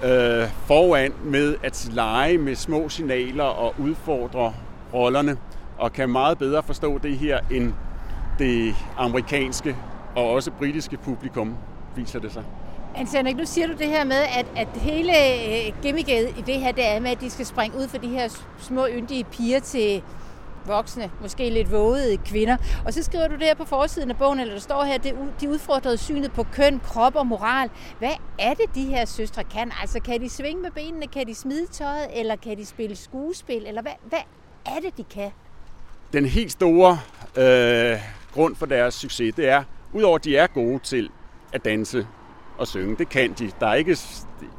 øh, 0.04 0.50
foran 0.66 1.14
med 1.24 1.56
at 1.64 1.90
lege 1.92 2.38
med 2.38 2.56
små 2.56 2.90
signaler 2.90 3.44
og 3.44 3.76
udfordre 3.80 4.54
rollerne, 4.94 5.38
og 5.78 5.94
kan 5.94 6.10
meget 6.10 6.38
bedre 6.38 6.64
forstå 6.64 6.98
det 6.98 7.18
her 7.18 7.40
end 7.52 7.74
det 8.40 8.76
amerikanske 8.98 9.76
og 10.16 10.30
også 10.30 10.52
britiske 10.52 10.98
publikum, 10.98 11.58
viser 11.96 12.20
det 12.20 12.34
sig. 12.34 12.44
Hans 12.96 13.14
Henrik, 13.14 13.36
nu 13.36 13.46
siger 13.46 13.68
du 13.68 13.74
det 13.74 13.88
her 13.88 14.04
med, 14.04 14.22
at, 14.40 14.46
at 14.56 14.68
hele 14.76 15.12
øh, 15.12 15.82
gimmicket 15.82 16.30
i 16.38 16.42
det 16.46 16.60
her, 16.60 16.72
det 16.72 16.88
er 16.88 17.00
med, 17.00 17.12
at 17.12 17.22
de 17.22 17.30
skal 17.30 17.46
springe 17.46 17.78
ud 17.78 17.88
for 17.88 17.98
de 17.98 18.08
her 18.08 18.28
små 18.60 18.88
yndige 18.88 19.24
piger 19.24 19.60
til 19.60 20.04
voksne, 20.68 21.12
måske 21.22 21.50
lidt 21.50 21.72
vågede 21.72 22.18
kvinder. 22.18 22.58
Og 22.86 22.94
så 22.94 23.04
skriver 23.04 23.28
du 23.28 23.34
det 23.34 23.44
her 23.44 23.56
på 23.56 23.66
forsiden 23.66 24.10
af 24.10 24.18
bogen, 24.18 24.40
eller 24.40 24.54
der 24.54 24.62
står 24.62 24.84
her, 24.84 24.98
det, 24.98 25.16
de 25.42 25.50
udfordrede 25.50 25.98
synet 25.98 26.32
på 26.32 26.44
køn, 26.44 26.80
krop 26.80 27.16
og 27.16 27.28
moral. 27.28 27.70
Hvad 28.00 28.14
er 28.40 28.54
det, 28.54 28.76
de 28.76 28.86
her 28.86 29.06
søstre 29.06 29.44
kan? 29.44 29.72
Altså, 29.82 30.00
kan 30.00 30.22
de 30.22 30.30
svinge 30.30 30.62
med 30.62 30.72
benene, 30.72 31.08
kan 31.08 31.28
de 31.28 31.36
smide 31.36 31.68
tøjet, 31.68 32.08
eller 32.14 32.36
kan 32.36 32.58
de 32.58 32.66
spille 32.66 32.96
skuespil, 32.96 33.64
eller 33.68 33.82
hvad, 33.82 33.92
hvad 34.10 34.20
er 34.66 34.80
det, 34.80 34.98
de 34.98 35.04
kan? 35.04 35.32
Den 36.14 36.26
helt 36.26 36.52
store 36.52 37.00
øh, 37.38 38.00
grund 38.34 38.56
for 38.56 38.66
deres 38.66 38.94
succes, 38.94 39.36
det 39.36 39.50
er, 39.50 39.64
udover 39.94 40.16
at 40.16 40.24
de 40.24 40.38
er 40.38 40.48
gode 40.48 40.80
til 40.80 41.10
at 41.54 41.66
danse 41.66 42.08
og 42.58 42.68
synge, 42.68 42.96
det 42.96 43.10
kan 43.10 43.34
de. 43.34 43.52
Der 43.60 43.68
er 43.68 43.74
ikke, 43.74 43.98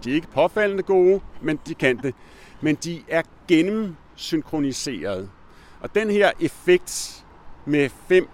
de 0.04 0.10
er 0.10 0.14
ikke 0.14 0.28
påfaldende 0.28 0.82
gode, 0.82 1.20
men 1.40 1.58
de 1.66 1.74
kan 1.74 1.98
det. 1.98 2.14
Men 2.60 2.74
de 2.74 3.02
er 3.08 3.22
gennemsynkroniseret. 3.48 5.30
Og 5.80 5.94
den 5.94 6.10
her 6.10 6.30
effekt 6.40 7.24
med 7.64 7.88
fem 8.08 8.28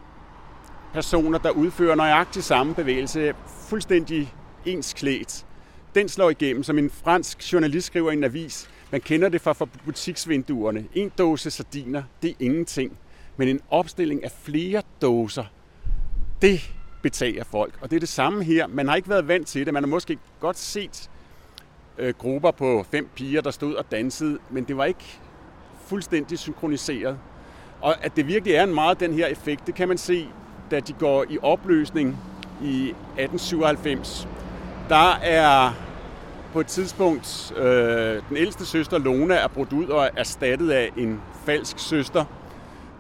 personer, 0.93 1.39
der 1.39 1.51
udfører 1.51 1.95
nøjagtig 1.95 2.45
samme 2.45 2.75
bevægelse, 2.75 3.35
fuldstændig 3.47 4.35
ens 4.65 4.93
klædt, 4.93 5.47
den 5.95 6.09
slår 6.09 6.31
igennem, 6.31 6.63
som 6.63 6.79
en 6.79 6.91
fransk 6.91 7.53
journalist 7.53 7.87
skriver 7.87 8.11
i 8.11 8.15
en 8.15 8.25
avis. 8.25 8.71
Man 8.91 9.01
kender 9.01 9.29
det 9.29 9.41
fra, 9.41 9.53
fra 9.53 9.67
butiksvinduerne. 9.85 10.85
En 10.95 11.13
dåse 11.19 11.51
sardiner, 11.51 12.03
det 12.23 12.31
er 12.31 12.35
ingenting. 12.41 12.99
Men 13.37 13.49
en 13.49 13.61
opstilling 13.71 14.25
af 14.25 14.31
flere 14.43 14.83
dåser, 15.03 15.45
det 16.43 16.75
betager 17.03 17.45
folk. 17.45 17.75
Og 17.81 17.91
det 17.91 17.97
er 17.97 18.01
det 18.01 18.09
samme 18.09 18.45
her. 18.45 18.67
Man 18.67 18.89
har 18.89 18.97
ikke 18.97 19.09
været 19.09 19.29
vant 19.29 19.47
til 19.47 19.67
det. 19.67 19.75
Man 19.75 19.83
har 19.83 19.89
måske 19.89 20.19
godt 20.41 20.59
set 20.59 21.11
øh, 21.99 22.15
grupper 22.19 22.51
på 22.51 22.87
fem 22.91 23.09
piger, 23.15 23.41
der 23.41 23.51
stod 23.51 23.75
og 23.75 23.91
dansede, 23.91 24.39
men 24.51 24.65
det 24.65 24.77
var 24.77 24.85
ikke 24.85 25.19
fuldstændig 25.87 26.39
synkroniseret. 26.39 27.19
Og 27.83 28.05
at 28.05 28.17
det 28.17 28.27
virkelig 28.27 28.55
er 28.55 28.65
en 28.65 28.75
meget 28.75 29.01
den 29.01 29.13
her 29.13 29.27
effekt, 29.27 29.67
det 29.67 29.75
kan 29.75 29.89
man 29.89 29.99
se, 29.99 30.29
da 30.71 30.81
de 30.81 30.93
går 30.93 31.25
i 31.29 31.39
opløsning 31.43 32.19
i 32.63 32.89
1897. 32.89 34.29
Der 34.89 35.13
er 35.23 35.71
på 36.53 36.61
et 36.61 36.67
tidspunkt, 36.67 37.53
øh, 37.57 38.23
den 38.29 38.37
ældste 38.37 38.67
søster 38.67 38.99
Lona 38.99 39.35
er 39.35 39.49
brudt 39.49 39.73
ud 39.73 39.87
og 39.87 40.05
er 40.05 40.09
erstattet 40.17 40.71
af 40.71 40.91
en 40.97 41.21
falsk 41.47 41.79
søster. 41.79 42.25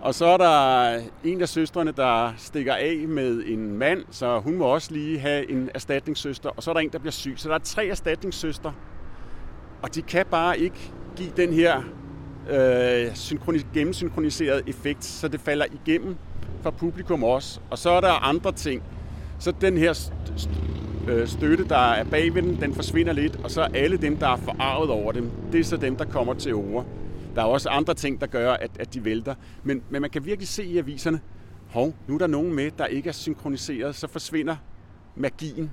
Og 0.00 0.14
så 0.14 0.26
er 0.26 0.36
der 0.36 1.00
en 1.24 1.40
af 1.40 1.48
søstrene, 1.48 1.92
der 1.92 2.32
stikker 2.36 2.74
af 2.74 3.04
med 3.08 3.42
en 3.46 3.78
mand, 3.78 4.04
så 4.10 4.38
hun 4.38 4.56
må 4.56 4.64
også 4.64 4.92
lige 4.92 5.18
have 5.18 5.50
en 5.50 5.70
erstatningssøster. 5.74 6.50
Og 6.56 6.62
så 6.62 6.70
er 6.70 6.74
der 6.74 6.80
en, 6.80 6.88
der 6.92 6.98
bliver 6.98 7.12
syg. 7.12 7.34
Så 7.36 7.48
der 7.48 7.54
er 7.54 7.58
tre 7.58 7.86
erstatningssøster. 7.86 8.72
Og 9.82 9.94
de 9.94 10.02
kan 10.02 10.26
bare 10.30 10.58
ikke 10.58 10.92
give 11.16 11.30
den 11.36 11.52
her 11.52 11.82
øh, 12.50 13.64
gennemsynkroniseret 13.74 14.62
effekt, 14.66 15.04
så 15.04 15.28
det 15.28 15.40
falder 15.40 15.64
igennem 15.72 16.16
for 16.62 16.70
publikum 16.70 17.24
også. 17.24 17.60
Og 17.70 17.78
så 17.78 17.90
er 17.90 18.00
der 18.00 18.28
andre 18.28 18.52
ting. 18.52 18.82
Så 19.38 19.52
den 19.60 19.78
her 19.78 20.10
øh, 21.08 21.28
støtte, 21.28 21.68
der 21.68 21.92
er 21.92 22.04
bagved 22.04 22.42
den, 22.42 22.60
den 22.60 22.74
forsvinder 22.74 23.12
lidt, 23.12 23.36
og 23.44 23.50
så 23.50 23.60
alle 23.60 23.96
dem, 23.96 24.16
der 24.16 24.28
er 24.28 24.36
forarvet 24.36 24.90
over 24.90 25.12
dem, 25.12 25.30
det 25.52 25.60
er 25.60 25.64
så 25.64 25.76
dem, 25.76 25.96
der 25.96 26.04
kommer 26.04 26.34
til 26.34 26.54
ord. 26.54 26.86
Der 27.34 27.42
er 27.42 27.46
også 27.46 27.68
andre 27.68 27.94
ting, 27.94 28.20
der 28.20 28.26
gør, 28.26 28.52
at, 28.52 28.70
at 28.78 28.94
de 28.94 29.04
vælter. 29.04 29.34
Men, 29.62 29.82
men 29.90 30.00
man 30.00 30.10
kan 30.10 30.24
virkelig 30.24 30.48
se 30.48 30.64
i 30.64 30.78
aviserne, 30.78 31.20
hov, 31.70 31.94
nu 32.08 32.14
er 32.14 32.18
der 32.18 32.26
nogen 32.26 32.54
med, 32.54 32.70
der 32.78 32.86
ikke 32.86 33.08
er 33.08 33.12
synkroniseret, 33.12 33.94
så 33.94 34.08
forsvinder 34.08 34.56
magien 35.16 35.70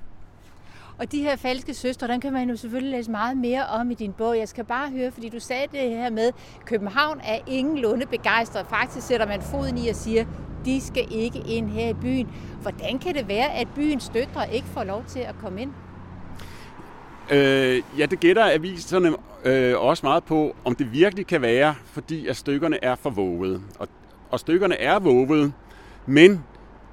og 1.00 1.12
de 1.12 1.22
her 1.22 1.36
falske 1.36 1.74
søstre, 1.74 2.08
den 2.08 2.20
kan 2.20 2.32
man 2.32 2.50
jo 2.50 2.56
selvfølgelig 2.56 2.92
læse 2.92 3.10
meget 3.10 3.36
mere 3.36 3.66
om 3.66 3.90
i 3.90 3.94
din 3.94 4.12
bog. 4.12 4.38
Jeg 4.38 4.48
skal 4.48 4.64
bare 4.64 4.90
høre, 4.90 5.10
fordi 5.10 5.28
du 5.28 5.40
sagde 5.40 5.66
det 5.72 5.90
her 5.90 6.10
med, 6.10 6.32
København 6.64 7.20
er 7.24 7.38
ingenlunde 7.46 8.06
begejstret. 8.06 8.66
Faktisk 8.66 9.06
sætter 9.06 9.26
man 9.26 9.42
foden 9.42 9.78
i 9.78 9.88
og 9.88 9.94
siger, 9.94 10.24
de 10.64 10.80
skal 10.80 11.06
ikke 11.10 11.42
ind 11.46 11.70
her 11.70 11.88
i 11.88 11.94
byen. 11.94 12.28
Hvordan 12.62 12.98
kan 12.98 13.14
det 13.14 13.28
være, 13.28 13.52
at 13.52 13.68
byens 13.74 14.08
døtre 14.08 14.54
ikke 14.54 14.66
får 14.66 14.84
lov 14.84 15.04
til 15.08 15.18
at 15.18 15.34
komme 15.42 15.62
ind? 15.62 15.70
Øh, 17.30 17.82
ja, 17.98 18.06
det 18.06 18.20
gætter 18.20 18.54
aviserne 18.54 19.12
øh, 19.44 19.78
også 19.78 20.06
meget 20.06 20.24
på, 20.24 20.56
om 20.64 20.74
det 20.74 20.92
virkelig 20.92 21.26
kan 21.26 21.42
være, 21.42 21.74
fordi 21.84 22.26
at 22.26 22.36
stykkerne 22.36 22.84
er 22.84 22.94
for 22.94 23.10
vågede. 23.10 23.62
Og, 23.78 23.88
og 24.30 24.40
stykkerne 24.40 24.76
er 24.76 24.98
vågede, 24.98 25.52
men 26.06 26.44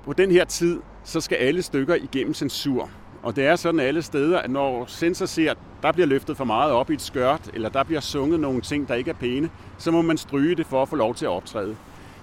på 0.06 0.14
den 0.14 0.32
her 0.32 0.46
tid, 0.46 0.80
så 1.04 1.22
skal 1.22 1.36
alle 1.36 1.62
stykker 1.62 1.96
igennem 1.96 2.34
censur. 2.34 2.90
Og 3.24 3.36
det 3.36 3.46
er 3.46 3.56
sådan 3.56 3.80
alle 3.80 4.02
steder, 4.02 4.40
at 4.40 4.50
når 4.50 4.86
sensor 4.86 5.26
ser, 5.26 5.52
at 5.52 5.58
der 5.84 5.92
bliver 5.92 6.08
løftet 6.08 6.38
for 6.38 6.46
meget 6.46 6.72
op 6.72 6.90
i 6.90 6.94
et 6.94 7.02
skørt, 7.02 7.50
eller 7.54 7.70
der 7.70 7.84
bliver 7.84 8.02
sunget 8.02 8.40
nogle 8.40 8.62
ting, 8.62 8.88
der 8.88 8.96
ikke 8.96 9.10
er 9.10 9.16
pæne, 9.16 9.50
så 9.78 9.92
må 9.92 10.02
man 10.02 10.18
stryge 10.18 10.56
det 10.56 10.66
for 10.66 10.82
at 10.82 10.90
få 10.90 10.96
lov 10.96 11.16
til 11.16 11.26
at 11.26 11.30
optræde. 11.32 11.76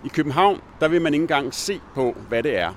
I 0.05 0.09
København, 0.09 0.61
der 0.81 0.89
vil 0.89 1.03
man 1.03 1.15
ikke 1.15 1.25
engang 1.25 1.55
se 1.55 1.81
på, 1.95 2.17
hvad 2.29 2.43
det 2.43 2.59
er. 2.59 2.73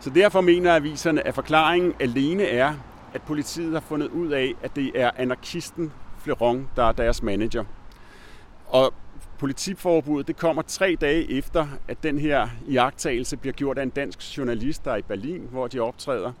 Så 0.00 0.10
derfor 0.10 0.40
mener 0.40 0.74
aviserne, 0.74 1.26
at 1.26 1.34
forklaringen 1.34 1.94
alene 2.00 2.42
er, 2.42 2.74
at 3.14 3.22
politiet 3.22 3.72
har 3.72 3.80
fundet 3.80 4.08
ud 4.08 4.28
af, 4.28 4.54
at 4.62 4.76
det 4.76 4.92
er 4.94 5.10
anarkisten 5.16 5.92
Fleron, 6.18 6.68
der 6.76 6.84
er 6.84 6.92
deres 6.92 7.22
manager. 7.22 7.64
Og 8.66 8.94
politiforbuddet 9.38 10.26
det 10.26 10.36
kommer 10.36 10.62
tre 10.62 10.96
dage 11.00 11.32
efter, 11.32 11.66
at 11.88 12.02
den 12.02 12.18
her 12.18 12.48
iagttagelse 12.66 13.36
bliver 13.36 13.52
gjort 13.52 13.78
af 13.78 13.82
en 13.82 13.90
dansk 13.90 14.38
journalist, 14.38 14.84
der 14.84 14.92
er 14.92 14.96
i 14.96 15.02
Berlin, 15.02 15.48
hvor 15.50 15.66
de 15.66 15.80
optræder. 15.80 16.32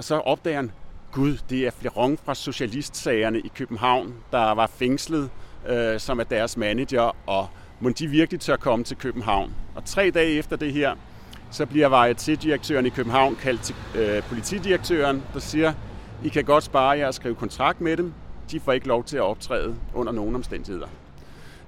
Og 0.00 0.04
så 0.04 0.14
opdager 0.14 0.56
han, 0.56 0.72
gud, 1.12 1.38
det 1.50 1.66
er 1.66 1.70
Fleron 1.70 2.18
fra 2.24 2.34
Socialistsagerne 2.34 3.40
i 3.40 3.50
København, 3.54 4.14
der 4.32 4.52
var 4.52 4.66
fængslet, 4.66 5.30
øh, 5.68 6.00
som 6.00 6.20
er 6.20 6.24
deres 6.24 6.56
manager, 6.56 7.16
og 7.26 7.48
må 7.80 7.88
de 7.88 8.06
virkelig 8.06 8.40
tør 8.40 8.56
komme 8.56 8.84
til 8.84 8.96
København. 8.96 9.54
Og 9.74 9.84
tre 9.84 10.10
dage 10.10 10.30
efter 10.30 10.56
det 10.56 10.72
her, 10.72 10.94
så 11.50 11.66
bliver 11.66 11.88
varietédirektøren 11.88 12.86
i 12.86 12.88
København 12.88 13.36
kaldt 13.36 13.62
til 13.62 13.74
øh, 13.94 14.22
politidirektøren, 14.22 15.22
der 15.34 15.40
siger, 15.40 15.72
I 16.24 16.28
kan 16.28 16.44
godt 16.44 16.64
spare 16.64 16.98
jer 16.98 17.08
at 17.08 17.14
skrive 17.14 17.34
kontrakt 17.34 17.80
med 17.80 17.96
dem, 17.96 18.12
de 18.50 18.60
får 18.60 18.72
ikke 18.72 18.88
lov 18.88 19.04
til 19.04 19.16
at 19.16 19.22
optræde 19.22 19.76
under 19.94 20.12
nogen 20.12 20.34
omstændigheder. 20.34 20.88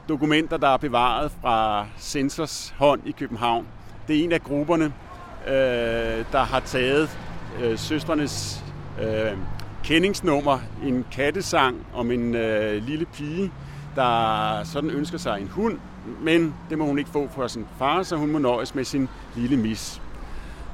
dokumenter, 0.09 0.57
der 0.57 0.69
er 0.69 0.77
bevaret 0.77 1.33
fra 1.43 1.87
Sensors 1.97 2.75
hånd 2.79 3.01
i 3.07 3.11
København, 3.11 3.67
det 4.09 4.21
er 4.21 4.25
en 4.25 4.33
af 4.33 4.43
grupperne, 4.43 4.85
øh, 5.47 6.25
der 6.33 6.43
har 6.43 6.61
taget 6.61 7.19
øh, 7.61 7.79
søsternes 7.79 8.65
øh, 9.03 9.33
kendingsnummer, 9.85 10.59
en 10.85 11.05
kattesang 11.13 11.87
om 11.95 12.11
en 12.11 12.35
øh, 12.35 12.83
lille 12.83 13.07
pige, 13.07 13.53
der 13.97 14.65
sådan 14.65 14.91
ønsker 14.91 15.19
sig 15.19 15.41
en 15.41 15.49
hund, 15.49 15.79
men 16.21 16.55
det 16.71 16.79
må 16.79 16.85
hun 16.85 16.99
ikke 16.99 17.11
få 17.11 17.29
fra 17.35 17.49
sin 17.49 17.67
far, 17.79 18.03
så 18.03 18.17
hun 18.17 18.33
må 18.33 18.39
nøjes 18.39 18.75
med 18.75 18.85
sin 18.85 19.09
lille 19.37 19.57
mis. 19.57 20.03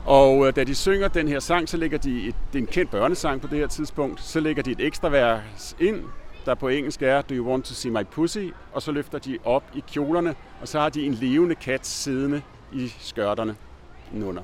Og 0.07 0.47
øh, 0.47 0.57
da 0.57 0.65
de 0.65 0.75
synger 0.75 1.09
den 1.09 1.29
her 1.29 1.41
sang, 1.41 1.69
så 1.69 1.77
lægger 1.77 1.99
de, 1.99 2.29
et, 2.29 2.35
det 2.53 2.59
er 2.59 2.63
en 2.63 2.67
kendt 2.67 2.91
børnesang 2.91 3.41
på 3.41 3.47
det 3.47 3.59
her 3.59 3.67
tidspunkt, 3.67 4.23
så 4.23 4.41
lægger 4.41 4.63
de 4.63 4.71
et 4.71 4.81
ekstra 4.81 5.09
vers 5.09 5.77
ind, 5.81 6.05
der 6.45 6.55
på 6.55 6.69
engelsk 6.69 7.03
er, 7.03 7.23
Do 7.23 7.35
you 7.35 7.51
want 7.51 7.65
to 7.65 7.75
see 7.75 7.93
my 7.93 8.05
pussy? 8.11 8.47
Og 8.73 8.83
så 8.83 8.93
løfter 8.93 9.19
de 9.19 9.39
op 9.45 9.65
i 9.75 9.85
kjolerne, 9.93 10.35
og 10.61 10.69
så 10.69 10.81
har 10.81 10.89
de 10.89 11.07
en 11.07 11.15
levende 11.15 11.55
kat 11.55 11.87
siddende 11.87 12.43
i 12.73 12.93
skørterne 12.99 13.57
nunder. 14.13 14.43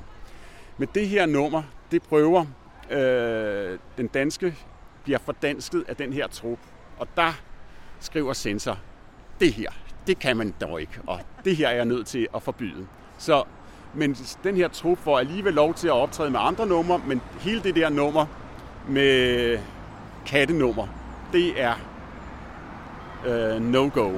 Med 0.77 0.87
det 0.95 1.07
her 1.07 1.25
nummer, 1.25 1.63
det 1.91 2.03
prøver 2.03 2.45
øh, 2.91 3.79
den 3.97 4.07
danske, 4.07 4.55
bliver 5.03 5.19
fordansket 5.19 5.83
af 5.87 5.95
den 5.95 6.13
her 6.13 6.27
trup. 6.27 6.59
Og 6.97 7.07
der 7.17 7.33
skriver 7.99 8.33
censor, 8.33 8.77
det 9.39 9.53
her, 9.53 9.69
det 10.07 10.19
kan 10.19 10.37
man 10.37 10.53
dog 10.61 10.81
ikke, 10.81 10.99
og 11.07 11.19
det 11.45 11.55
her 11.55 11.67
er 11.67 11.75
jeg 11.75 11.85
nødt 11.85 12.07
til 12.07 12.27
at 12.35 12.43
forbyde. 12.43 12.87
Så, 13.17 13.43
men 13.93 14.13
den 14.43 14.55
her 14.55 14.67
trup 14.67 14.97
får 14.97 15.19
alligevel 15.19 15.53
lov 15.53 15.73
til 15.73 15.87
at 15.87 15.93
optræde 15.93 16.29
med 16.29 16.39
andre 16.43 16.67
numre, 16.67 17.01
men 17.07 17.21
hele 17.39 17.63
det 17.63 17.75
der 17.75 17.89
nummer 17.89 18.25
med 18.89 19.59
kattenummer, 20.25 20.87
det 21.33 21.61
er 21.61 21.73
øh, 23.25 23.61
no-go. 23.61 24.11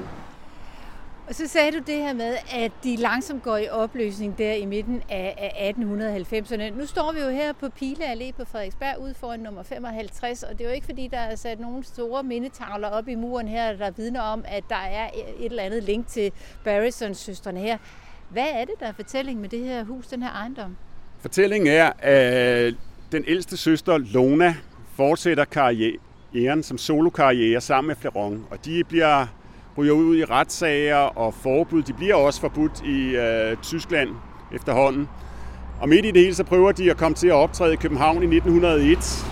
Og 1.28 1.36
så 1.36 1.48
sagde 1.48 1.72
du 1.72 1.78
det 1.88 1.96
her 1.96 2.14
med, 2.14 2.36
at 2.54 2.72
de 2.84 2.96
langsomt 2.96 3.44
går 3.44 3.58
i 3.58 3.70
opløsning 3.70 4.38
der 4.38 4.54
i 4.54 4.66
midten 4.66 5.02
af 5.10 5.74
1890'erne. 5.76 6.78
Nu 6.78 6.86
står 6.86 7.12
vi 7.12 7.20
jo 7.20 7.30
her 7.30 7.54
på 7.54 7.70
Pile 7.70 8.14
Allé 8.14 8.32
på 8.32 8.46
Frederiksberg 8.46 9.00
ude 9.02 9.14
foran 9.14 9.40
nummer 9.40 9.64
55, 9.64 10.44
og 10.44 10.58
det 10.58 10.62
er 10.62 10.70
jo 10.70 10.76
ikke 10.76 10.86
fordi, 10.86 11.08
der 11.08 11.18
er 11.18 11.36
sat 11.36 11.60
nogle 11.60 11.84
store 11.84 12.24
mindetavler 12.24 12.88
op 12.88 13.08
i 13.08 13.16
muren 13.16 13.48
her, 13.48 13.74
der 13.74 13.92
vidner 13.92 14.22
om, 14.22 14.46
at 14.48 14.64
der 14.70 14.76
er 14.76 15.10
et 15.38 15.46
eller 15.46 15.64
andet 15.64 15.84
link 15.84 16.08
til 16.08 16.32
Barrisons 16.64 17.18
søstrene 17.18 17.60
her. 17.60 17.78
Hvad 18.30 18.48
er 18.54 18.66
det, 18.66 18.74
der 18.80 18.86
er 18.86 18.94
fortælling 18.94 19.42
med 19.42 19.50
det 19.50 19.60
her 19.60 19.84
hus, 19.84 20.08
den 20.08 20.24
her 20.24 20.32
ejendom? 20.32 20.78
Fortællingen 21.20 21.74
er, 21.74 21.92
at 22.00 22.74
den 23.12 23.24
ældste 23.28 23.58
søster, 23.58 23.98
Lona, 23.98 24.56
fortsætter 24.96 25.46
karrieren 25.46 26.64
som 26.64 26.78
solokarriere 26.78 27.62
sammen 27.62 27.88
med 27.88 27.96
Fleron, 27.96 28.46
og 28.52 28.66
de 28.66 28.84
bliver 28.84 29.26
ryger 29.78 29.94
ud 29.94 30.18
i 30.18 30.26
retssager 30.26 30.96
og 30.96 31.34
forbud. 31.34 31.84
De 31.84 31.94
bliver 31.94 32.16
også 32.16 32.42
forbudt 32.42 32.82
i 32.82 33.16
øh, 33.16 33.58
Tyskland 33.62 34.10
efterhånden. 34.52 35.10
Og 35.82 35.90
midt 35.90 36.06
i 36.06 36.12
det 36.12 36.22
hele, 36.22 36.36
så 36.36 36.44
prøver 36.44 36.72
de 36.72 36.92
at 36.92 36.98
komme 36.98 37.16
til 37.16 37.28
at 37.28 37.34
optræde 37.34 37.74
i 37.74 37.76
København 37.76 38.24
i 38.24 38.36
1901. 38.36 39.26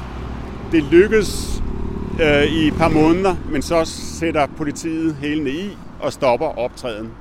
Det 0.71 0.83
lykkes 0.83 1.61
øh, 2.21 2.43
i 2.43 2.67
et 2.67 2.73
par 2.73 2.89
måneder, 2.89 3.35
men 3.51 3.61
så 3.61 3.85
sætter 3.85 4.47
politiet 4.57 5.15
hælene 5.15 5.49
i 5.49 5.77
og 6.01 6.13
stopper 6.13 6.59
optræden. 6.59 7.11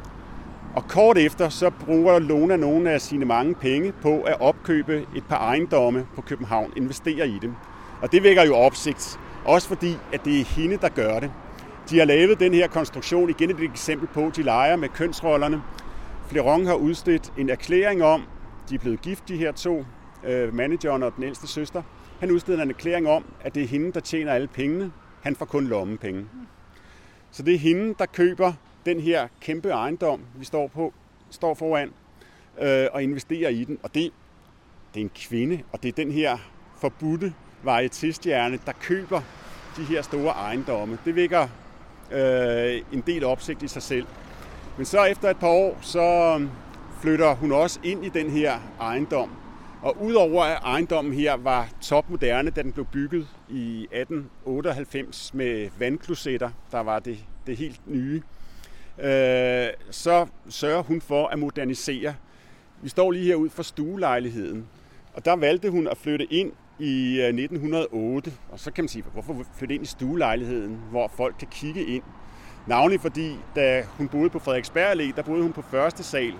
Og 0.74 0.88
kort 0.88 1.18
efter, 1.18 1.48
så 1.48 1.70
bruger 1.70 2.18
Lona 2.18 2.56
nogle 2.56 2.90
af 2.90 3.00
sine 3.00 3.24
mange 3.24 3.54
penge 3.54 3.92
på 4.02 4.20
at 4.20 4.40
opkøbe 4.40 5.06
et 5.16 5.24
par 5.28 5.38
ejendomme 5.38 6.06
på 6.14 6.22
København, 6.22 6.72
investere 6.76 7.28
i 7.28 7.38
dem. 7.42 7.54
Og 8.02 8.12
det 8.12 8.22
vækker 8.22 8.44
jo 8.44 8.56
opsigt, 8.56 9.20
også 9.44 9.68
fordi, 9.68 9.96
at 10.12 10.24
det 10.24 10.40
er 10.40 10.44
hende, 10.44 10.76
der 10.76 10.88
gør 10.88 11.18
det. 11.20 11.30
De 11.90 11.98
har 11.98 12.04
lavet 12.04 12.40
den 12.40 12.54
her 12.54 12.68
konstruktion, 12.68 13.30
igen 13.30 13.50
et 13.50 13.60
eksempel 13.60 14.08
på, 14.08 14.30
de 14.36 14.42
leger 14.42 14.76
med 14.76 14.88
kønsrollerne. 14.88 15.62
Fleron 16.28 16.66
har 16.66 16.74
udstedt 16.74 17.32
en 17.38 17.50
erklæring 17.50 18.02
om, 18.02 18.22
de 18.68 18.74
er 18.74 18.78
blevet 18.78 19.02
gift, 19.02 19.28
de 19.28 19.36
her 19.36 19.52
to, 19.52 19.84
øh, 20.24 20.54
manageren 20.54 21.02
og 21.02 21.16
den 21.16 21.24
ældste 21.24 21.46
søster. 21.46 21.82
Han 22.20 22.30
udsteder 22.30 22.62
en 22.62 22.70
erklæring 22.70 23.08
om, 23.08 23.24
at 23.40 23.54
det 23.54 23.62
er 23.62 23.66
hende, 23.66 23.92
der 23.92 24.00
tjener 24.00 24.32
alle 24.32 24.46
pengene. 24.46 24.92
Han 25.22 25.36
får 25.36 25.44
kun 25.44 25.66
lommepenge. 25.66 26.26
Så 27.30 27.42
det 27.42 27.54
er 27.54 27.58
hende, 27.58 27.94
der 27.98 28.06
køber 28.06 28.52
den 28.86 29.00
her 29.00 29.28
kæmpe 29.40 29.68
ejendom, 29.68 30.20
vi 30.38 30.44
står, 30.44 30.66
på, 30.66 30.92
står 31.30 31.54
foran, 31.54 31.90
øh, 32.60 32.86
og 32.92 33.02
investerer 33.02 33.48
i 33.48 33.64
den. 33.64 33.78
Og 33.82 33.94
det, 33.94 34.12
det 34.94 35.00
er 35.00 35.04
en 35.04 35.10
kvinde, 35.28 35.62
og 35.72 35.82
det 35.82 35.88
er 35.88 35.92
den 35.92 36.10
her 36.10 36.38
forbudte 36.80 37.34
varietistjerne, 37.62 38.58
der 38.66 38.72
køber 38.72 39.20
de 39.76 39.84
her 39.84 40.02
store 40.02 40.32
ejendomme. 40.32 40.98
Det 41.04 41.14
vækker 41.14 41.48
øh, 42.10 42.82
en 42.92 43.02
del 43.06 43.24
opsigt 43.24 43.62
i 43.62 43.68
sig 43.68 43.82
selv. 43.82 44.06
Men 44.76 44.86
så 44.86 45.04
efter 45.04 45.30
et 45.30 45.36
par 45.36 45.48
år, 45.48 45.78
så 45.80 46.34
øhm, 46.34 46.50
flytter 47.00 47.34
hun 47.34 47.52
også 47.52 47.80
ind 47.82 48.04
i 48.04 48.08
den 48.08 48.30
her 48.30 48.58
ejendom. 48.80 49.30
Og 49.82 50.02
udover 50.02 50.44
at 50.44 50.58
ejendommen 50.64 51.14
her 51.14 51.36
var 51.36 51.68
topmoderne, 51.80 52.50
da 52.50 52.62
den 52.62 52.72
blev 52.72 52.86
bygget 52.86 53.28
i 53.48 53.82
1898 53.82 55.34
med 55.34 55.68
vandklosetter, 55.78 56.50
der 56.72 56.80
var 56.80 56.98
det, 56.98 57.18
det 57.46 57.56
helt 57.56 57.80
nye, 57.86 58.22
øh, 58.98 59.68
så 59.90 60.26
sørger 60.48 60.82
hun 60.82 61.00
for 61.00 61.26
at 61.26 61.38
modernisere. 61.38 62.14
Vi 62.82 62.88
står 62.88 63.10
lige 63.10 63.24
herude 63.24 63.50
for 63.50 63.62
stuelejligheden, 63.62 64.66
og 65.14 65.24
der 65.24 65.36
valgte 65.36 65.70
hun 65.70 65.88
at 65.88 65.96
flytte 65.96 66.32
ind 66.32 66.52
i 66.78 67.20
øh, 67.20 67.28
1908. 67.28 68.32
Og 68.50 68.60
så 68.60 68.70
kan 68.70 68.84
man 68.84 68.88
sige, 68.88 69.04
hvorfor 69.12 69.44
flytte 69.58 69.74
ind 69.74 69.84
i 69.84 69.86
stuelejligheden, 69.86 70.80
hvor 70.90 71.08
folk 71.16 71.34
kan 71.38 71.48
kigge 71.50 71.84
ind? 71.84 72.02
Navnlig 72.66 73.00
fordi, 73.00 73.36
da 73.56 73.84
hun 73.98 74.08
boede 74.08 74.30
på 74.30 74.38
Frederiksberg 74.38 74.92
Allé, 74.92 75.16
der 75.16 75.22
boede 75.22 75.42
hun 75.42 75.52
på 75.52 75.62
første 75.62 76.02
sal. 76.02 76.34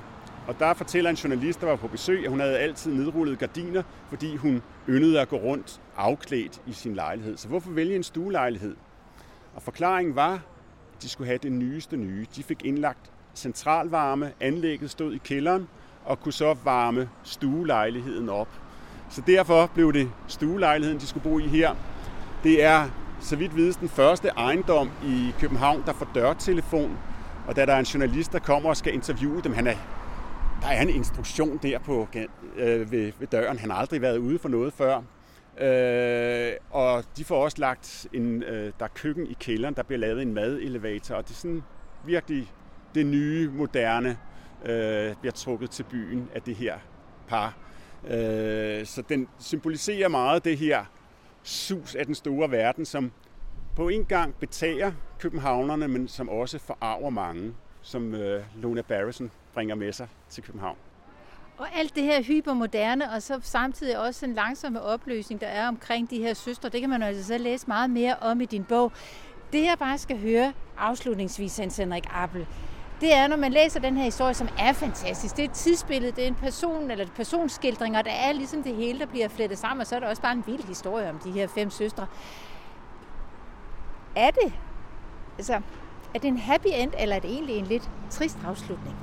Og 0.47 0.59
der 0.59 0.75
fortæller 0.75 1.11
en 1.11 1.17
journalist, 1.17 1.61
der 1.61 1.67
var 1.67 1.77
på 1.77 1.89
besøg, 1.89 2.25
at 2.25 2.31
hun 2.31 2.41
havde 2.41 2.59
altid 2.59 2.95
nedrullet 2.95 3.39
gardiner, 3.39 3.83
fordi 4.09 4.37
hun 4.37 4.63
yndede 4.89 5.21
at 5.21 5.29
gå 5.29 5.37
rundt 5.37 5.81
afklædt 5.97 6.63
i 6.67 6.73
sin 6.73 6.95
lejlighed. 6.95 7.37
Så 7.37 7.49
hvorfor 7.49 7.71
vælge 7.71 7.97
en 7.97 8.03
stuelejlighed? 8.03 8.77
Og 9.55 9.63
forklaringen 9.63 10.17
var, 10.17 10.33
at 10.33 11.03
de 11.03 11.09
skulle 11.09 11.27
have 11.27 11.39
det 11.39 11.53
nyeste 11.53 11.97
nye. 11.97 12.27
De 12.37 12.43
fik 12.43 12.65
indlagt 12.65 13.13
centralvarme, 13.35 14.33
anlægget 14.41 14.91
stod 14.91 15.15
i 15.15 15.19
kælderen, 15.19 15.69
og 16.05 16.21
kunne 16.21 16.33
så 16.33 16.57
varme 16.65 17.09
stuelejligheden 17.23 18.29
op. 18.29 18.64
Så 19.15 19.23
derfor 19.27 19.71
blev 19.75 19.93
det 19.93 20.11
stuelejligheden, 20.29 21.01
de 21.01 21.07
skulle 21.07 21.25
bo 21.25 21.39
i 21.39 21.47
her. 21.47 21.75
Det 22.45 22.65
er, 22.65 22.89
så 23.21 23.37
vidt 23.37 23.57
vides, 23.57 23.77
den 23.77 23.89
første 23.89 24.29
ejendom 24.29 24.91
i 25.05 25.35
København, 25.41 25.83
der 25.87 25.93
får 25.93 26.09
dørtelefon. 26.15 26.99
Og 27.47 27.57
da 27.57 27.67
der 27.67 27.73
er 27.73 27.79
en 27.79 27.85
journalist, 27.85 28.33
der 28.33 28.39
kommer 28.39 28.69
og 28.69 28.77
skal 28.77 28.95
interviewe 28.95 29.43
dem, 29.43 29.53
han 29.53 29.67
er, 29.67 29.75
der 30.63 30.69
er 30.69 30.83
en 30.83 30.89
instruktion 30.89 31.59
der 31.63 31.79
på, 31.79 32.09
øh, 32.57 32.93
ved, 32.93 33.13
ved 33.19 33.27
døren. 33.27 33.59
Han 33.59 33.71
har 33.71 33.79
aldrig 33.79 34.03
været 34.03 34.19
ude 34.19 34.39
for 34.39 34.49
noget 34.49 34.73
før. 34.73 34.97
Øh, 35.61 36.53
og 36.71 37.05
de 37.17 37.25
får 37.25 37.45
også 37.45 37.57
lagt 37.61 38.07
en, 38.13 38.43
øh, 38.43 38.73
der 38.79 38.85
er 38.85 38.91
køkken 38.95 39.27
i 39.27 39.37
kælderen, 39.41 39.75
der 39.75 39.83
bliver 39.83 39.99
lavet 39.99 40.23
en 40.23 40.35
madelevator, 40.35 41.15
og 41.15 41.25
det 41.25 41.31
er 41.31 41.39
sådan 41.39 41.63
virkelig 42.05 42.53
det 42.95 43.07
nye, 43.07 43.51
moderne, 43.51 44.17
øh, 44.65 45.15
bliver 45.21 45.33
trukket 45.35 45.71
til 45.71 45.83
byen 45.83 46.29
af 46.35 46.43
det 46.43 46.57
her 46.57 46.75
par. 47.29 47.55
Øh, 48.11 48.87
så 48.87 49.03
den 49.09 49.29
symboliserer 49.39 50.09
meget 50.09 50.45
det 50.45 50.59
her 50.59 50.85
sus 51.43 51.95
af 51.95 52.07
den 52.07 52.15
store 52.15 52.51
verden, 52.51 52.85
som 52.85 53.13
på 53.77 53.89
en 53.89 54.05
gang 54.05 54.35
betager 54.35 54.93
københavnerne, 55.19 55.89
men 55.89 56.09
som 56.09 56.29
også 56.29 56.59
forarver 56.59 57.11
mange. 57.11 57.55
som 57.83 58.15
øh, 58.15 58.45
Luna 58.57 58.83
Barrison 58.83 59.31
bringer 59.55 59.75
med 59.75 59.93
sig 59.93 60.09
til 60.31 60.43
København. 60.43 60.77
Og 61.59 61.67
alt 61.75 61.95
det 61.95 62.03
her 62.03 62.23
hypermoderne, 62.23 63.13
og 63.13 63.23
så 63.23 63.41
samtidig 63.43 63.99
også 63.99 64.27
en 64.27 64.35
langsomme 64.35 64.83
opløsning, 64.83 65.41
der 65.41 65.47
er 65.47 65.69
omkring 65.69 66.11
de 66.11 66.19
her 66.19 66.35
søstre, 66.35 66.69
det 66.69 66.81
kan 66.81 66.91
man 66.91 67.03
altså 67.03 67.25
så 67.25 67.39
læse 67.39 67.67
meget 67.67 67.91
mere 67.91 68.17
om 68.21 68.41
i 68.41 68.45
din 68.45 68.65
bog. 68.65 68.93
Det 69.53 69.63
jeg 69.63 69.77
bare 69.79 69.99
skal 69.99 70.19
høre 70.19 70.53
afslutningsvis, 70.79 71.59
Hans 71.59 71.77
Henrik 71.77 72.05
Appel, 72.11 72.47
det 73.01 73.15
er, 73.15 73.27
når 73.27 73.37
man 73.37 73.53
læser 73.53 73.81
den 73.81 73.97
her 73.97 74.05
historie, 74.05 74.35
som 74.35 74.49
er 74.59 74.73
fantastisk. 74.73 75.37
Det 75.37 75.45
er 75.45 75.49
et 75.49 75.55
tidsbillede, 75.55 76.13
det 76.13 76.25
er 76.25 76.29
en 76.29 76.35
person, 76.35 76.91
eller 76.91 77.07
personskildring, 77.17 77.97
og 77.97 78.05
der 78.05 78.11
er 78.11 78.33
ligesom 78.33 78.63
det 78.63 78.75
hele, 78.75 78.99
der 78.99 79.07
bliver 79.07 79.29
flettet 79.29 79.59
sammen, 79.59 79.81
og 79.81 79.87
så 79.87 79.97
er 79.97 80.01
der 80.01 80.07
også 80.07 80.23
bare 80.23 80.33
en 80.33 80.45
vild 80.47 80.69
historie 80.69 81.11
om 81.11 81.19
de 81.19 81.31
her 81.31 81.47
fem 81.47 81.71
søstre. 81.71 82.07
Er 84.17 84.31
det, 84.31 84.53
altså, 85.39 85.61
er 86.15 86.19
det 86.19 86.29
en 86.29 86.39
happy 86.39 86.67
end, 86.75 86.93
eller 86.99 87.17
er 87.17 87.21
det 87.21 87.31
egentlig 87.31 87.57
en 87.57 87.67
lidt 87.67 87.91
trist 88.11 88.39
afslutning? 88.47 88.97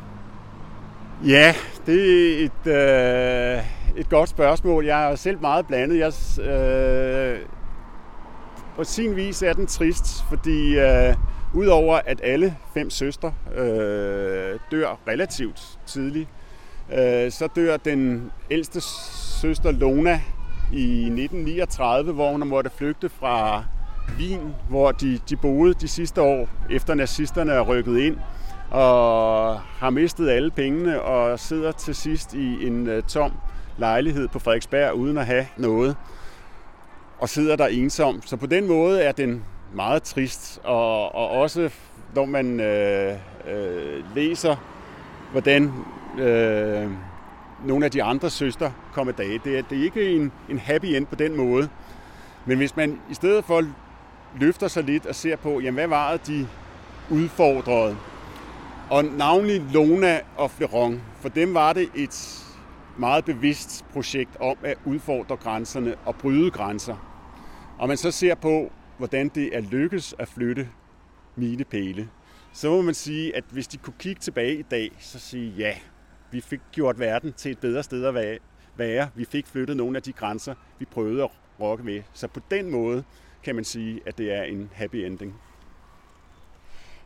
Ja, 1.28 1.56
det 1.86 2.42
er 2.42 2.46
et, 2.46 2.68
øh, 2.68 4.00
et 4.00 4.10
godt 4.10 4.30
spørgsmål. 4.30 4.86
Jeg 4.86 5.12
er 5.12 5.16
selv 5.16 5.42
meget 5.42 5.68
blandet. 5.68 6.00
Jeg, 6.00 6.14
øh, 6.46 7.40
på 8.76 8.84
sin 8.84 9.16
vis 9.16 9.42
er 9.42 9.54
den 9.54 9.68
trist, 9.68 10.24
fordi 10.30 10.80
øh, 10.80 11.16
udover 11.54 12.00
at 12.06 12.22
alle 12.24 12.58
fem 12.74 12.90
søstre 12.90 13.34
øh, 13.56 14.60
dør 14.72 15.00
relativt 15.08 15.80
tidligt, 15.86 16.30
øh, 16.94 17.32
så 17.32 17.50
dør 17.56 17.78
den 17.78 18.32
ældste 18.52 18.82
søster 19.42 19.72
Lona 19.72 20.22
i 20.74 21.04
1939, 21.04 22.14
hvor 22.14 22.32
hun 22.32 22.48
måtte 22.48 22.70
flygte 22.78 23.10
fra 23.10 23.64
Wien, 24.18 24.56
hvor 24.70 24.92
de, 24.92 25.20
de 25.30 25.36
boede 25.36 25.74
de 25.74 25.88
sidste 25.88 26.22
år, 26.22 26.50
efter 26.70 26.94
nazisterne 26.94 27.52
er 27.52 27.62
rykket 27.62 27.98
ind, 27.98 28.18
og 28.72 29.60
har 29.60 29.90
mistet 29.90 30.30
alle 30.30 30.52
pengene 30.52 31.02
og 31.02 31.40
sidder 31.40 31.72
til 31.72 31.96
sidst 31.96 32.34
i 32.34 32.68
en 32.68 32.88
øh, 32.88 33.04
tom 33.04 33.32
lejlighed 33.78 34.28
på 34.28 34.40
Frederiksberg 34.40 34.94
uden 34.94 35.18
at 35.18 35.26
have 35.26 35.46
noget, 35.58 35.96
og 37.22 37.30
sidder 37.30 37.56
der 37.56 37.68
ensom. 37.68 38.22
Så 38.26 38.38
på 38.38 38.46
den 38.46 38.68
måde 38.68 39.02
er 39.02 39.12
den 39.12 39.44
meget 39.74 40.04
trist, 40.04 40.62
og, 40.64 41.16
og 41.16 41.30
også 41.30 41.70
når 42.16 42.26
man 42.26 42.60
øh, 42.60 43.16
øh, 43.48 44.16
læser, 44.16 44.56
hvordan 45.32 45.72
øh, 46.20 46.90
nogle 47.66 47.86
af 47.86 47.92
de 47.92 48.04
andre 48.04 48.30
søstre 48.30 48.74
kommer 48.94 49.14
dage. 49.14 49.42
Det 49.44 49.58
er, 49.58 49.62
det 49.62 49.80
er 49.80 49.84
ikke 49.84 50.10
en, 50.10 50.32
en 50.50 50.60
happy 50.60 50.86
end 50.86 51.06
på 51.06 51.16
den 51.16 51.38
måde. 51.38 51.70
Men 52.46 52.58
hvis 52.58 52.76
man 52.76 53.00
i 53.10 53.14
stedet 53.14 53.46
for 53.46 53.64
løfter 54.40 54.68
sig 54.68 54.84
lidt 54.84 55.06
og 55.06 55.16
ser 55.16 55.36
på, 55.36 55.60
jamen 55.60 55.74
hvad 55.74 55.88
var 55.88 56.12
det, 56.12 56.28
de 56.28 56.48
udfordrede? 57.10 57.98
Og 58.90 59.06
navnlig 59.06 59.62
Lona 59.74 60.20
og 60.38 60.52
Fleron, 60.52 61.02
for 61.20 61.30
dem 61.30 61.54
var 61.54 61.74
det 61.74 61.90
et 61.96 62.46
meget 62.98 63.26
bevidst 63.26 63.86
projekt 63.94 64.30
om 64.40 64.56
at 64.64 64.78
udfordre 64.86 65.36
grænserne 65.36 65.96
og 66.06 66.16
bryde 66.16 66.52
grænser. 66.52 67.11
Og 67.82 67.88
man 67.88 67.98
så 67.98 68.12
ser 68.12 68.36
på, 68.36 68.72
hvordan 68.98 69.30
det 69.30 69.56
er 69.56 69.62
lykkes 69.62 70.16
at 70.20 70.28
flytte 70.28 70.70
milepæle, 71.36 72.10
så 72.54 72.70
må 72.70 72.82
man 72.82 72.94
sige, 72.94 73.36
at 73.36 73.44
hvis 73.52 73.68
de 73.68 73.78
kunne 73.78 73.94
kigge 74.00 74.20
tilbage 74.20 74.60
i 74.60 74.62
dag, 74.62 74.92
så 75.00 75.20
sige 75.20 75.54
ja, 75.58 75.74
vi 76.32 76.42
fik 76.42 76.60
gjort 76.72 77.00
verden 77.00 77.34
til 77.34 77.52
et 77.52 77.60
bedre 77.60 77.84
sted 77.84 78.06
at 78.06 78.40
være. 78.78 79.10
Vi 79.16 79.26
fik 79.26 79.48
flyttet 79.48 79.78
nogle 79.78 79.98
af 79.98 80.04
de 80.04 80.14
grænser, 80.14 80.54
vi 80.80 80.86
prøvede 80.86 81.24
at 81.24 81.30
rokke 81.60 81.84
med. 81.84 82.04
Så 82.14 82.28
på 82.28 82.40
den 82.52 82.72
måde 82.72 83.04
kan 83.44 83.56
man 83.56 83.64
sige, 83.64 84.02
at 84.06 84.18
det 84.18 84.34
er 84.34 84.44
en 84.44 84.70
happy 84.74 84.96
ending. 84.96 85.36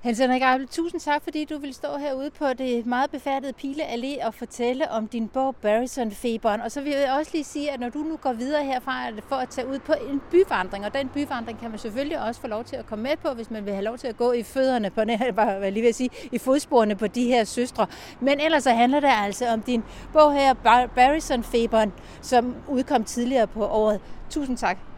Hans 0.06 0.20
Henrik 0.20 0.42
Abel, 0.42 0.68
tusind 0.68 1.02
tak, 1.02 1.24
fordi 1.24 1.46
du 1.46 1.58
vil 1.58 1.74
stå 1.74 1.98
herude 1.98 2.30
på 2.30 2.46
det 2.58 2.86
meget 2.86 3.12
befærdede 3.12 3.54
Pile 3.54 3.84
Allé 3.84 4.26
og 4.26 4.34
fortælle 4.34 4.92
om 4.92 5.08
din 5.08 5.28
bog 5.28 5.56
Barrison-feberen. 5.56 6.62
Og 6.62 6.72
så 6.72 6.82
vil 6.82 6.92
jeg 6.92 7.12
også 7.20 7.32
lige 7.34 7.44
sige, 7.44 7.72
at 7.72 7.80
når 7.80 7.90
du 7.90 8.00
nu 8.00 8.18
går 8.18 8.34
videre 8.34 8.64
herfra 8.64 9.10
for 9.30 9.36
at 9.36 9.50
tage 9.50 9.68
ud 9.68 9.80
på 9.80 9.94
en 10.10 10.22
byvandring, 10.32 10.86
og 10.86 10.94
den 10.94 11.10
byvandring 11.10 11.60
kan 11.60 11.70
man 11.70 11.80
selvfølgelig 11.80 12.22
også 12.22 12.42
få 12.42 12.48
lov 12.48 12.64
til 12.64 12.76
at 12.76 12.86
komme 12.86 13.04
med 13.04 13.18
på, 13.24 13.30
hvis 13.30 13.52
man 13.52 13.66
vil 13.66 13.74
have 13.74 13.84
lov 13.84 13.98
til 13.98 14.08
at 14.08 14.18
gå 14.18 14.32
i 14.32 14.44
fødderne 14.44 14.90
på, 14.90 15.02
hvad 15.60 15.72
lige 15.72 15.84
vil 15.84 15.94
sige, 15.94 16.10
i 16.32 16.38
fodsporene 16.38 16.96
på 16.96 17.08
de 17.08 17.24
her 17.24 17.44
søstre. 17.44 17.88
Men 18.20 18.40
ellers 18.40 18.64
så 18.64 18.72
handler 18.72 19.00
det 19.00 19.10
altså 19.12 19.48
om 19.48 19.62
din 19.62 19.84
bog 20.14 20.34
her, 20.34 20.54
Barrison-feberen, 20.96 21.94
som 22.22 22.56
udkom 22.68 23.04
tidligere 23.04 23.48
på 23.48 23.68
året. 23.68 24.00
Tusind 24.30 24.58
tak. 24.58 24.95